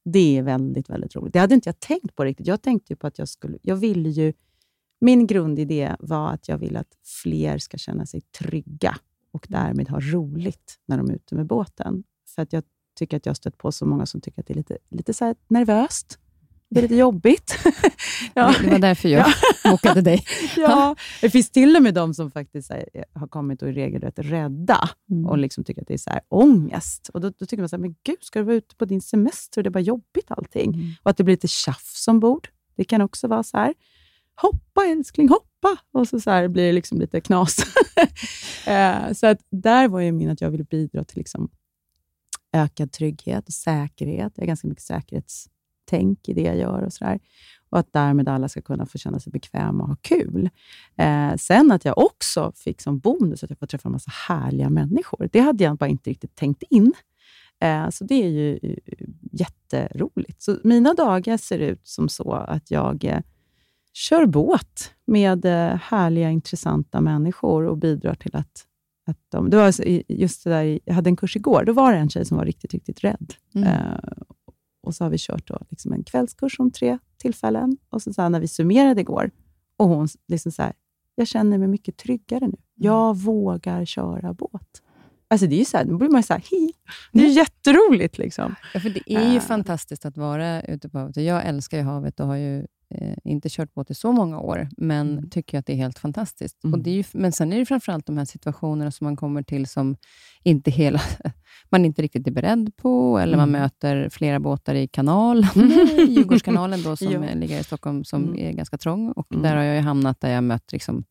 [0.04, 1.32] Det är väldigt, väldigt roligt.
[1.32, 2.46] Det hade inte jag tänkt på riktigt.
[2.46, 3.58] Jag tänkte på att jag skulle...
[3.62, 4.32] Jag ville ju...
[5.00, 8.96] Min grundidé var att jag vill att fler ska känna sig trygga
[9.32, 12.04] och därmed ha roligt när de är ute med båten.
[12.26, 14.52] För att jag tycker att jag har stött på så många som tycker att det
[14.52, 16.18] är lite, lite så nervöst
[16.74, 17.58] det är lite jobbigt.
[18.34, 18.54] ja.
[18.62, 19.26] Det var därför jag
[19.70, 20.24] bokade dig.
[20.56, 24.18] ja, det finns till och med de som faktiskt här, har kommit och i regelrätt
[24.18, 25.26] rädda mm.
[25.26, 27.10] och liksom tycker att det är så här, ångest.
[27.14, 29.00] Och då, då tycker man så här, men gud, ska du vara ute på din
[29.00, 30.74] semester och det är bara jobbigt allting?
[30.74, 30.92] Mm.
[31.02, 32.48] Och att det blir lite tjafs ombord.
[32.76, 33.74] Det kan också vara så här,
[34.42, 35.76] hoppa älskling, hoppa!
[35.92, 37.56] Och så, så här, blir det liksom lite knas.
[38.66, 41.48] Eh, så att där var ju min att jag ville bidra till liksom
[42.52, 44.32] ökad trygghet och säkerhet.
[44.36, 45.48] Jag är ganska mycket säkerhets
[45.84, 47.18] tänk i det jag gör och sådär.
[47.70, 50.50] Och att därmed alla ska kunna få känna sig bekväma och ha kul.
[50.96, 54.70] Eh, sen att jag också fick som bonus att jag får träffa en massa härliga
[54.70, 55.28] människor.
[55.32, 56.92] Det hade jag bara inte riktigt tänkt in.
[57.60, 60.42] Eh, så det är ju eh, jätteroligt.
[60.42, 63.20] Så mina dagar ser ut som så att jag eh,
[63.92, 68.66] kör båt med eh, härliga, intressanta människor och bidrar till att
[69.06, 69.74] att de, det var
[70.08, 71.64] just det där, jag hade en kurs igår.
[71.64, 73.34] Då var det en tjej som var riktigt, riktigt rädd.
[73.54, 73.68] Mm.
[73.68, 73.98] Eh,
[74.84, 77.76] och så har vi kört då liksom en kvällskurs om tre tillfällen.
[77.88, 79.30] Och så, så här, när vi summerade igår,
[79.76, 80.72] och hon liksom så här,
[81.14, 82.46] jag känner mig mycket tryggare nu.
[82.46, 82.58] Mm.
[82.74, 84.82] Jag vågar köra båt.
[85.34, 86.72] Alltså det är ju så här, då blir man så här, hi.
[87.12, 87.36] Det är mm.
[87.36, 88.18] jätteroligt.
[88.18, 88.54] Liksom.
[88.74, 89.40] Ja, för det är ju uh.
[89.40, 91.16] fantastiskt att vara ute på havet.
[91.16, 92.58] Jag älskar ju havet och har ju
[92.94, 95.30] eh, inte kört båt i så många år, men mm.
[95.30, 96.64] tycker att det är helt fantastiskt.
[96.64, 96.74] Mm.
[96.74, 99.42] Och det är ju, men sen är det framförallt de här situationerna som man kommer
[99.42, 99.96] till som
[100.42, 101.00] inte hela,
[101.70, 103.52] man inte riktigt är beredd på, eller mm.
[103.52, 105.48] man möter flera båtar i kanalen,
[106.08, 108.38] Djurgårdskanalen då, som ligger i Stockholm, som mm.
[108.38, 109.12] är ganska trång.
[109.12, 109.42] Och mm.
[109.42, 111.04] Där har jag hamnat där jag mött liksom,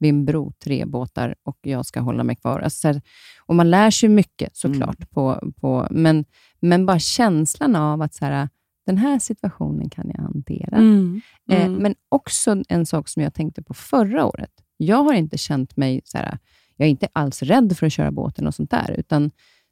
[0.00, 2.60] vid en bro, tre båtar och jag ska hålla mig kvar.
[2.60, 3.02] Alltså, här,
[3.46, 5.08] och Man lär sig mycket såklart, mm.
[5.10, 6.24] på, på, men,
[6.60, 8.48] men bara känslan av att så här,
[8.86, 10.76] den här situationen kan jag hantera.
[10.76, 11.20] Mm,
[11.50, 11.74] eh, mm.
[11.74, 14.50] Eh, men också en sak som jag tänkte på förra året.
[14.76, 16.38] Jag har inte känt mig så här,
[16.76, 19.30] jag är inte alls rädd för att köra båten och sånt där, utan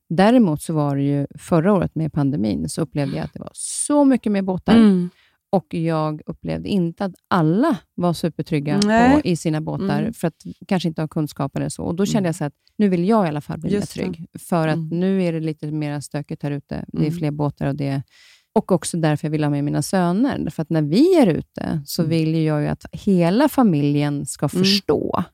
[0.08, 3.50] däremot så var det ju förra året med pandemin, så upplevde jag att det var
[3.52, 4.74] så mycket mer båtar.
[5.50, 10.12] Och jag upplevde inte att alla var supertrygga på, i sina båtar, mm.
[10.12, 10.34] för att
[10.68, 11.84] kanske inte ha kunskap eller så.
[11.84, 12.26] Och Då kände mm.
[12.26, 14.88] jag så att nu vill jag i alla fall bli mer trygg, för att mm.
[14.88, 16.84] nu är det lite mer stökigt här ute.
[16.88, 17.18] Det är mm.
[17.18, 18.02] fler båtar och det
[18.58, 20.50] och också därför jag vill ha med mina söner.
[20.50, 22.10] För att när vi är ute så mm.
[22.10, 24.64] vill jag ju att hela familjen ska mm.
[24.64, 25.24] förstå.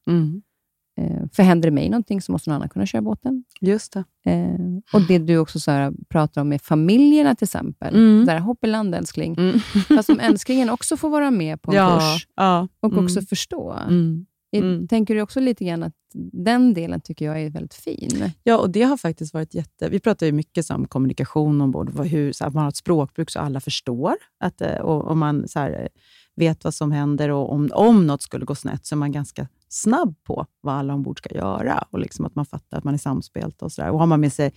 [0.97, 3.45] Eh, för händer det mig någonting så måste någon annan kunna köra båten.
[3.61, 4.05] Just det.
[4.31, 4.59] Eh,
[4.93, 7.95] och det du också så här, pratar om med familjerna till exempel.
[7.95, 8.27] Mm.
[8.27, 9.35] Där, hopp i land älskling.
[9.39, 9.61] Mm.
[9.89, 13.05] Fast om älsklingen också får vara med på en ja, kurs ja, och mm.
[13.05, 13.73] också förstå.
[13.89, 14.27] Mm.
[14.57, 14.89] Mm.
[14.89, 15.95] Tänker du också lite grann att
[16.33, 18.31] den delen tycker jag är väldigt fin?
[18.43, 19.89] Ja, och det har faktiskt varit jätte...
[19.89, 23.41] Vi pratar ju mycket om kommunikation ombord, hur så här, man har ett språkbruk så
[23.41, 24.15] alla förstår.
[24.41, 25.89] Att, eh, och, och man så här,
[26.37, 29.49] vet vad som händer och om, om något skulle gå snett så är man ganska
[29.69, 32.99] snabb på vad alla ombord ska göra och liksom att man fattar att man är
[32.99, 33.91] samspelt och sådär.
[33.91, 34.53] Och har man med sig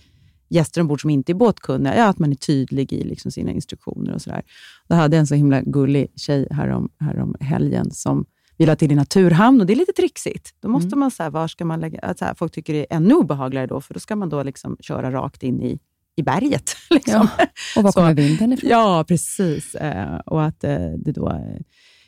[0.48, 4.14] gäster ombord som inte är båtkunniga, ja, att man är tydlig i liksom sina instruktioner
[4.14, 4.42] och sådär.
[4.88, 8.24] Då hade jag en så himla gullig tjej härom, härom helgen som
[8.56, 10.54] vi la till i naturhamn och det är lite trixigt.
[10.60, 10.98] Då måste mm.
[10.98, 12.14] man, så här, var ska man lägga...
[12.18, 14.76] Så här, folk tycker det är ännu obehagligare då, för då ska man då liksom
[14.80, 15.78] köra rakt in i,
[16.18, 16.76] i berget.
[16.90, 17.28] Liksom.
[17.38, 17.46] Ja.
[17.76, 18.70] Och var kommer vinden ifrån?
[18.70, 19.74] Ja, precis.
[19.74, 21.60] Eh, och att eh, det då eh,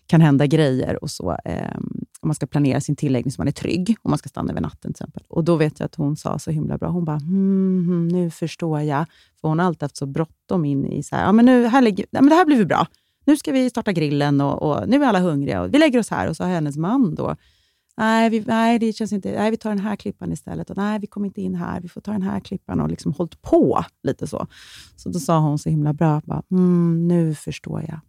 [0.06, 1.36] kan hända grejer och så.
[1.44, 1.76] Eh,
[2.22, 4.60] om man ska planera sin tilläggning så man är trygg, om man ska stanna över
[4.60, 5.22] natten till exempel.
[5.28, 6.88] Och Då vet jag att hon sa så himla bra.
[6.88, 9.06] Hon bara, hmm, nu förstår jag.
[9.40, 11.82] För hon har alltid haft så bråttom in i, så här, ja, men nu, här
[11.82, 12.86] ligger, ja, men det här blir bra.
[13.24, 16.10] Nu ska vi starta grillen och, och, nu är alla hungriga och vi lägger oss
[16.10, 16.28] här.
[16.28, 17.36] Och så har hennes man då,
[17.96, 20.70] nej, vi, nej, det känns inte, nej, vi tar den här klippan istället.
[20.70, 22.80] Och, nej, vi kommer inte in här, vi får ta den här klippan.
[22.80, 24.46] Och liksom hållit på lite så.
[24.96, 28.00] Så då sa hon så himla bra, bara, mm, nu förstår jag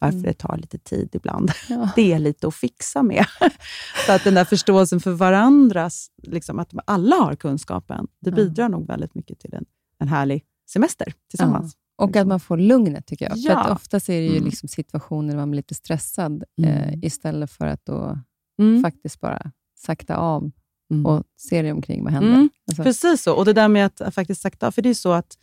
[0.00, 0.22] varför mm.
[0.22, 1.50] det tar lite tid ibland.
[1.68, 1.90] Ja.
[1.96, 3.26] Det är lite att fixa med.
[4.06, 8.68] så att den där förståelsen för varandras, liksom, att alla har kunskapen, det bidrar ja.
[8.68, 9.64] nog väldigt mycket till en,
[9.98, 11.72] en härlig semester tillsammans.
[11.74, 12.04] Ja.
[12.04, 13.36] Och att man får lugnet, tycker jag.
[13.36, 13.52] Ja.
[13.52, 14.44] För att oftast är det ju mm.
[14.44, 16.70] liksom situationer där man blir lite stressad, mm.
[16.70, 18.18] eh, istället för att då
[18.58, 18.82] mm.
[18.82, 20.50] faktiskt bara sakta av
[20.90, 21.06] mm.
[21.06, 22.04] och se dig omkring.
[22.04, 22.34] Vad händer?
[22.34, 22.48] Mm.
[22.68, 22.82] Alltså.
[22.82, 23.34] Precis så.
[23.34, 25.38] Och det där med att faktiskt sakta av, för det är så att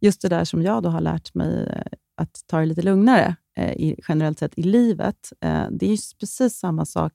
[0.00, 3.36] just det där som jag då har lärt mig, eh, att ta det lite lugnare,
[3.56, 5.32] eh, i, generellt sett i livet.
[5.40, 7.12] Eh, det är precis samma sak.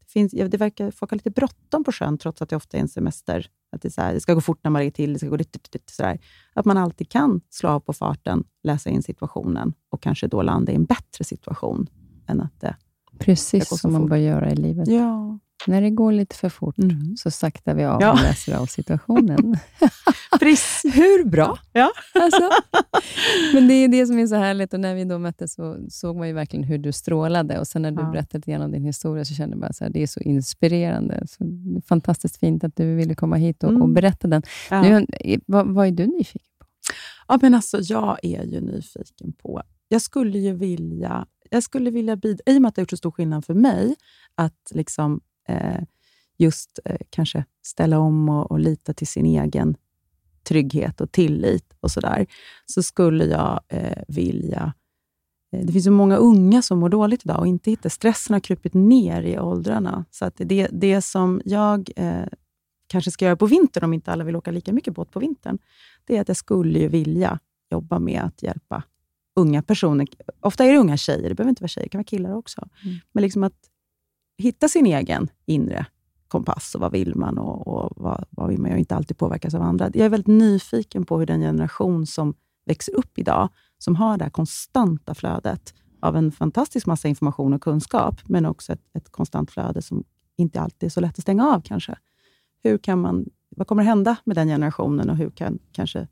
[0.00, 2.80] Det, finns, det verkar, folk har lite bråttom på sjön, trots att det ofta är
[2.80, 3.46] en semester.
[3.72, 5.28] Att det, är så här, det ska gå fort när man är till, det ska
[5.28, 6.16] gå lite, lite, så
[6.54, 10.72] Att man alltid kan slå av på farten, läsa in situationen och kanske då landa
[10.72, 11.86] i en bättre situation
[12.26, 12.76] än att det
[13.18, 14.88] Precis som man bör göra i livet.
[14.88, 15.38] Ja.
[15.66, 17.16] När det går lite för fort mm.
[17.16, 18.12] så saktar vi av ja.
[18.12, 19.56] och läser av situationen.
[20.40, 20.96] Precis.
[20.96, 21.58] Hur bra?
[21.72, 21.90] Ja.
[22.14, 22.50] Alltså.
[23.54, 24.74] Men det är det som är så härligt.
[24.74, 27.58] Och när vi då möttes så såg man ju verkligen hur du strålade.
[27.58, 28.10] Och sen när du ja.
[28.10, 31.26] berättade lite om din historia så kände jag att det är så inspirerande.
[31.26, 31.44] Så
[31.88, 33.82] fantastiskt fint att du ville komma hit och, mm.
[33.82, 34.42] och berätta den.
[34.70, 34.82] Ja.
[34.82, 35.06] Nu,
[35.46, 36.66] vad, vad är du nyfiken på?
[37.28, 39.62] Ja, men alltså, jag är ju nyfiken på...
[39.88, 42.90] Jag skulle ju vilja jag skulle vilja bidra, i och med att det har gjort
[42.90, 43.94] så stor skillnad för mig,
[44.34, 45.82] att liksom, eh,
[46.36, 49.76] just eh, kanske ställa om och, och, lita till sin egen
[50.42, 52.26] trygghet och tillit och sådär,
[52.66, 54.74] så skulle jag eh, vilja...
[55.52, 57.88] Eh, det finns så många unga som mår dåligt idag och inte hittar...
[57.88, 60.04] Stressen har krupit ner i åldrarna.
[60.10, 62.26] Så att det, det som jag eh,
[62.86, 65.58] kanske ska göra på vintern, om inte alla vill åka lika mycket båt på vintern,
[66.04, 67.38] det är att jag skulle vilja
[67.70, 68.82] jobba med att hjälpa
[69.36, 70.06] unga personer.
[70.40, 72.68] Ofta är det unga tjejer, det behöver inte vara tjejer, det kan vara killar också.
[72.84, 72.96] Mm.
[73.12, 73.70] Men liksom att
[74.38, 75.86] hitta sin egen inre
[76.28, 79.54] kompass och vad vill man och, och vad, vad vill man och inte alltid påverkas
[79.54, 79.90] av andra.
[79.94, 82.34] Jag är väldigt nyfiken på hur den generation som
[82.66, 87.62] växer upp idag, som har det här konstanta flödet av en fantastisk massa information och
[87.62, 90.04] kunskap, men också ett, ett konstant flöde som
[90.36, 91.96] inte alltid är så lätt att stänga av kanske.
[92.62, 96.08] Hur kan man, vad kommer hända med den generationen och hur kan kanske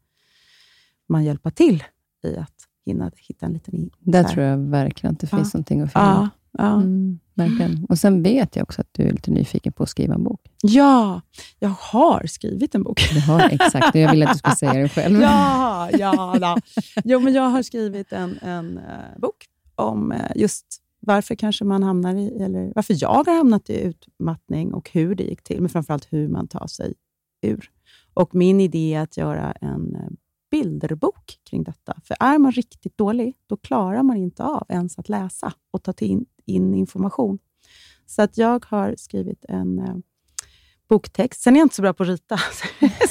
[1.09, 1.85] man hjälpa till
[2.23, 3.91] i att hinna hitta en liten...
[3.99, 5.59] Där tror jag verkligen att det finns ja.
[5.59, 6.05] någonting att fylla.
[6.05, 6.29] Ja.
[6.59, 6.75] Ja.
[6.75, 7.87] Mm, verkligen.
[7.89, 10.41] Och Sen vet jag också att du är lite nyfiken på att skriva en bok.
[10.63, 11.21] Ja,
[11.59, 13.01] jag har skrivit en bok.
[13.15, 13.95] Du har, exakt.
[13.95, 15.21] Jag ville att du skulle säga det själv.
[15.21, 16.57] ja, ja då.
[17.05, 20.67] Jo, men jag har skrivit en, en uh, bok om uh, just
[21.01, 25.25] varför kanske man hamnar i, eller varför jag har hamnat i utmattning och hur det
[25.25, 26.95] gick till, men framförallt hur man tar sig
[27.43, 27.71] ur.
[28.15, 30.09] Och Min idé är att göra en uh,
[30.53, 32.01] bilderbok kring detta.
[32.05, 35.93] För är man riktigt dålig, då klarar man inte av ens att läsa och ta
[36.01, 37.39] in, in information.
[38.07, 39.97] Så att jag har skrivit en eh,
[40.89, 41.43] boktext.
[41.43, 42.39] Sen är jag inte så bra på att rita.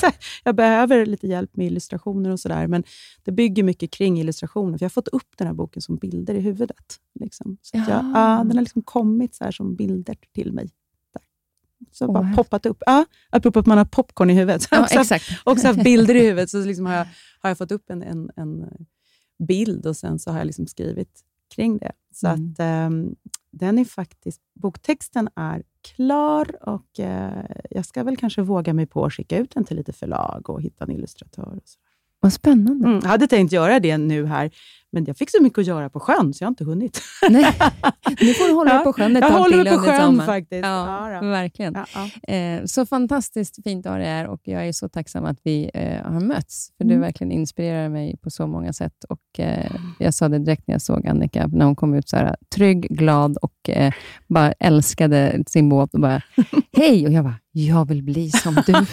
[0.43, 2.83] jag behöver lite hjälp med illustrationer och sådär, men
[3.23, 4.77] det bygger mycket kring illustrationer.
[4.77, 6.99] För jag har fått upp den här boken som bilder i huvudet.
[7.19, 7.57] Liksom.
[7.61, 10.69] Så jag, ja, den har liksom kommit så som bilder till mig.
[11.91, 12.83] Så oh, bara poppat upp.
[12.85, 14.67] Ja, apropå att man har popcorn i huvudet.
[14.71, 15.29] Ja, också, exakt.
[15.29, 16.49] Haft, också haft bilder i huvudet.
[16.49, 17.07] Så liksom har, jag,
[17.41, 18.65] har jag fått upp en, en, en
[19.47, 21.21] bild och sen så har jag liksom skrivit
[21.55, 21.91] kring det.
[22.13, 22.53] Så mm.
[22.57, 23.15] att um,
[23.51, 25.63] den är faktiskt, boktexten är
[25.95, 29.77] klar och uh, jag ska väl kanske våga mig på att skicka ut den till
[29.77, 31.59] lite förlag och hitta en illustratör.
[31.63, 31.79] Och så.
[32.23, 32.87] Vad spännande.
[32.87, 34.51] Mm, jag hade tänkt göra det nu här,
[34.91, 37.01] men jag fick så mycket att göra på sjön, så jag har inte hunnit.
[37.29, 37.57] Nej,
[38.21, 39.87] nu får du hålla ja, på sjön ett tag till under sommaren.
[39.87, 40.65] Jag håller på sjön faktiskt.
[40.65, 41.77] Ja, ja verkligen.
[41.93, 45.37] Ja, eh, så fantastiskt fint att ha dig här och jag är så tacksam att
[45.43, 46.95] vi eh, har mötts, för mm.
[46.95, 49.03] du verkligen inspirerar mig på så många sätt.
[49.09, 52.15] Och eh, Jag sa det direkt när jag såg Annika, när hon kom ut så
[52.15, 53.93] här, trygg, glad och eh,
[54.27, 56.21] bara älskade sin båt och bara,
[56.77, 57.07] hej!
[57.07, 58.73] Och jag bara, jag vill bli som du.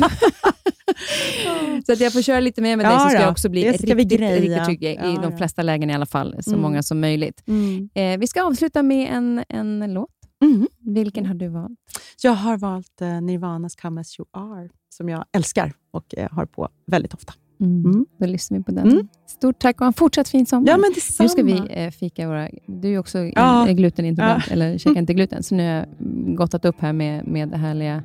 [1.86, 3.72] Så att jag får köra lite mer med dig, Ja så ska jag också bli
[3.72, 6.62] riktigt, riktigt trygg i Ja de flesta lägen i alla fall, så Mm.
[6.62, 7.42] många som möjligt.
[7.46, 7.88] Mm.
[7.94, 10.09] Eh, vi ska avsluta med en, en låt.
[10.44, 10.66] Mm.
[10.80, 11.78] Vilken har du valt?
[12.22, 16.46] Jag har valt eh, Nirvanas Come As You Are, som jag älskar och eh, har
[16.46, 17.32] på väldigt ofta.
[17.61, 18.07] Mm.
[18.20, 18.90] Då lyssnar vi på den.
[18.90, 19.09] Mm.
[19.26, 20.68] Stort tack och en fortsatt fin sommar.
[20.68, 21.24] Ja, men detsamma.
[21.24, 22.49] Nu ska vi eh, fika våra...
[22.66, 23.32] Du är också Ja.
[23.68, 23.72] ja.
[23.72, 27.49] glutenintolerant, eller käkar inte gluten, så nu har jag mm, gottat upp här med, med
[27.49, 28.03] det härliga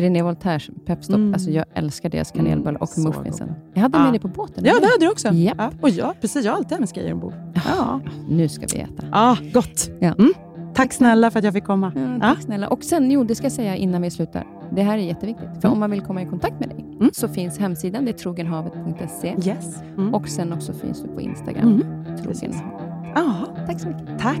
[0.00, 1.16] René Voltaires pepstop.
[1.16, 1.34] Mm.
[1.34, 3.52] Alltså, jag älskar deras kanelbulle och så muffinsen.
[3.74, 4.10] Jag hade med Ja.
[4.10, 4.64] dig på båten.
[4.66, 5.28] Ja, det hade du också.
[5.32, 5.56] Japp.
[5.58, 6.44] Ja, och ja, precis.
[6.44, 7.34] Jag har alltid hennes grejer ombord.
[7.54, 8.00] Ja.
[8.28, 9.06] Nu ska vi äta.
[9.12, 9.90] Ja, gott.
[10.00, 10.14] Ja.
[10.18, 10.32] Mm.
[10.74, 11.92] Tack snälla för att jag fick komma.
[11.96, 12.68] Ja, tack snälla.
[12.68, 14.46] Och sen, jo, det ska jag säga innan vi slutar.
[14.70, 15.48] Det här är jätteviktigt.
[15.60, 15.72] För Mm.
[15.72, 17.10] om man vill komma i kontakt med dig Mm.
[17.12, 19.28] så finns hemsidan, det är trogenhavet.se.
[19.50, 19.82] Yes.
[19.96, 20.14] Mm.
[20.14, 21.68] Och sen också finns du på Instagram.
[21.68, 22.16] Mm.
[22.16, 22.62] Trogenhavet.
[23.14, 23.32] Ja,
[23.66, 24.18] Tack så mycket.
[24.18, 24.40] tack.